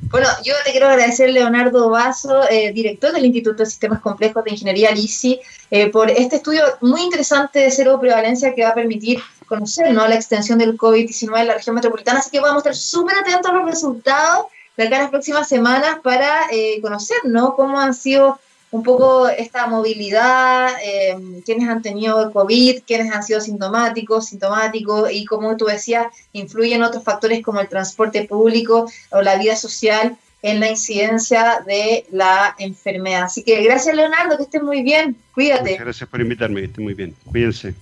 [0.09, 4.51] Bueno, yo te quiero agradecer, Leonardo Vaso, eh, director del Instituto de Sistemas Complejos de
[4.51, 9.19] Ingeniería LISI, eh, por este estudio muy interesante de cero prevalencia que va a permitir
[9.45, 10.07] conocer ¿no?
[10.07, 12.17] la extensión del COVID-19 en la región metropolitana.
[12.17, 14.45] Así que vamos a estar súper atentos a los resultados
[14.77, 17.55] de acá las próximas semanas para eh, conocer ¿no?
[17.55, 18.39] cómo han sido
[18.71, 21.15] un poco esta movilidad, eh,
[21.45, 27.03] quiénes han tenido COVID, quiénes han sido sintomáticos, sintomáticos, y como tú decías, influyen otros
[27.03, 33.23] factores como el transporte público o la vida social en la incidencia de la enfermedad.
[33.23, 35.15] Así que gracias, Leonardo, que estés muy bien.
[35.33, 35.77] Cuídate.
[35.77, 37.15] Gracias por invitarme, que esté muy bien.
[37.25, 37.73] Cuídense.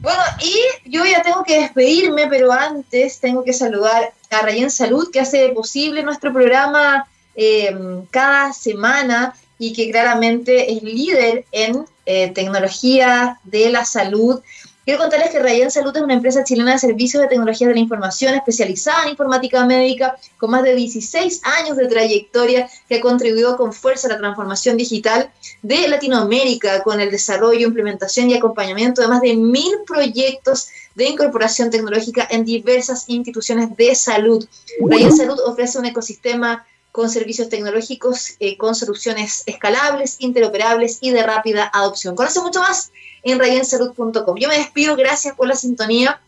[0.00, 5.10] Bueno, y yo ya tengo que despedirme, pero antes tengo que saludar a Rayen Salud,
[5.10, 7.76] que hace posible nuestro programa eh,
[8.10, 14.40] cada semana y que claramente es líder en eh, tecnología de la salud.
[14.88, 17.80] Quiero contarles que Rayen Salud es una empresa chilena de servicios de tecnología de la
[17.80, 23.58] información especializada en informática médica con más de 16 años de trayectoria que ha contribuido
[23.58, 25.30] con fuerza a la transformación digital
[25.60, 31.68] de Latinoamérica con el desarrollo, implementación y acompañamiento de más de mil proyectos de incorporación
[31.68, 34.48] tecnológica en diversas instituciones de salud.
[34.80, 41.22] Rayen Salud ofrece un ecosistema con servicios tecnológicos, eh, con soluciones escalables, interoperables y de
[41.22, 42.16] rápida adopción.
[42.16, 42.90] Conoce mucho más
[43.22, 44.36] en rayensalud.com.
[44.36, 46.20] Yo me despido, gracias por la sintonía.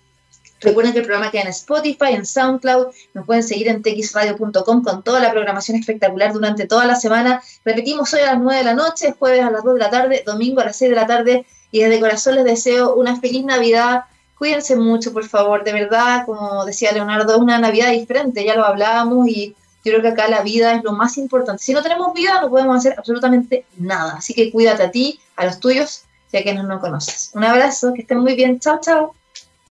[0.61, 5.03] Recuerden que el programa queda en Spotify, en SoundCloud, nos pueden seguir en txradio.com con
[5.03, 7.43] toda la programación espectacular durante toda la semana.
[7.65, 10.23] Repetimos hoy a las 9 de la noche, jueves a las 2 de la tarde,
[10.27, 14.05] domingo a las 6 de la tarde y desde corazón les deseo una feliz Navidad.
[14.37, 19.29] Cuídense mucho, por favor, de verdad, como decía Leonardo, una Navidad diferente, ya lo hablábamos
[19.29, 19.55] y
[19.85, 21.63] yo creo que acá la vida es lo más importante.
[21.63, 24.17] Si no tenemos vida, no podemos hacer absolutamente nada.
[24.19, 27.31] Así que cuídate a ti, a los tuyos, ya que no conoces.
[27.35, 28.61] Un abrazo, que estén muy bien.
[28.61, 29.15] Chao, chao.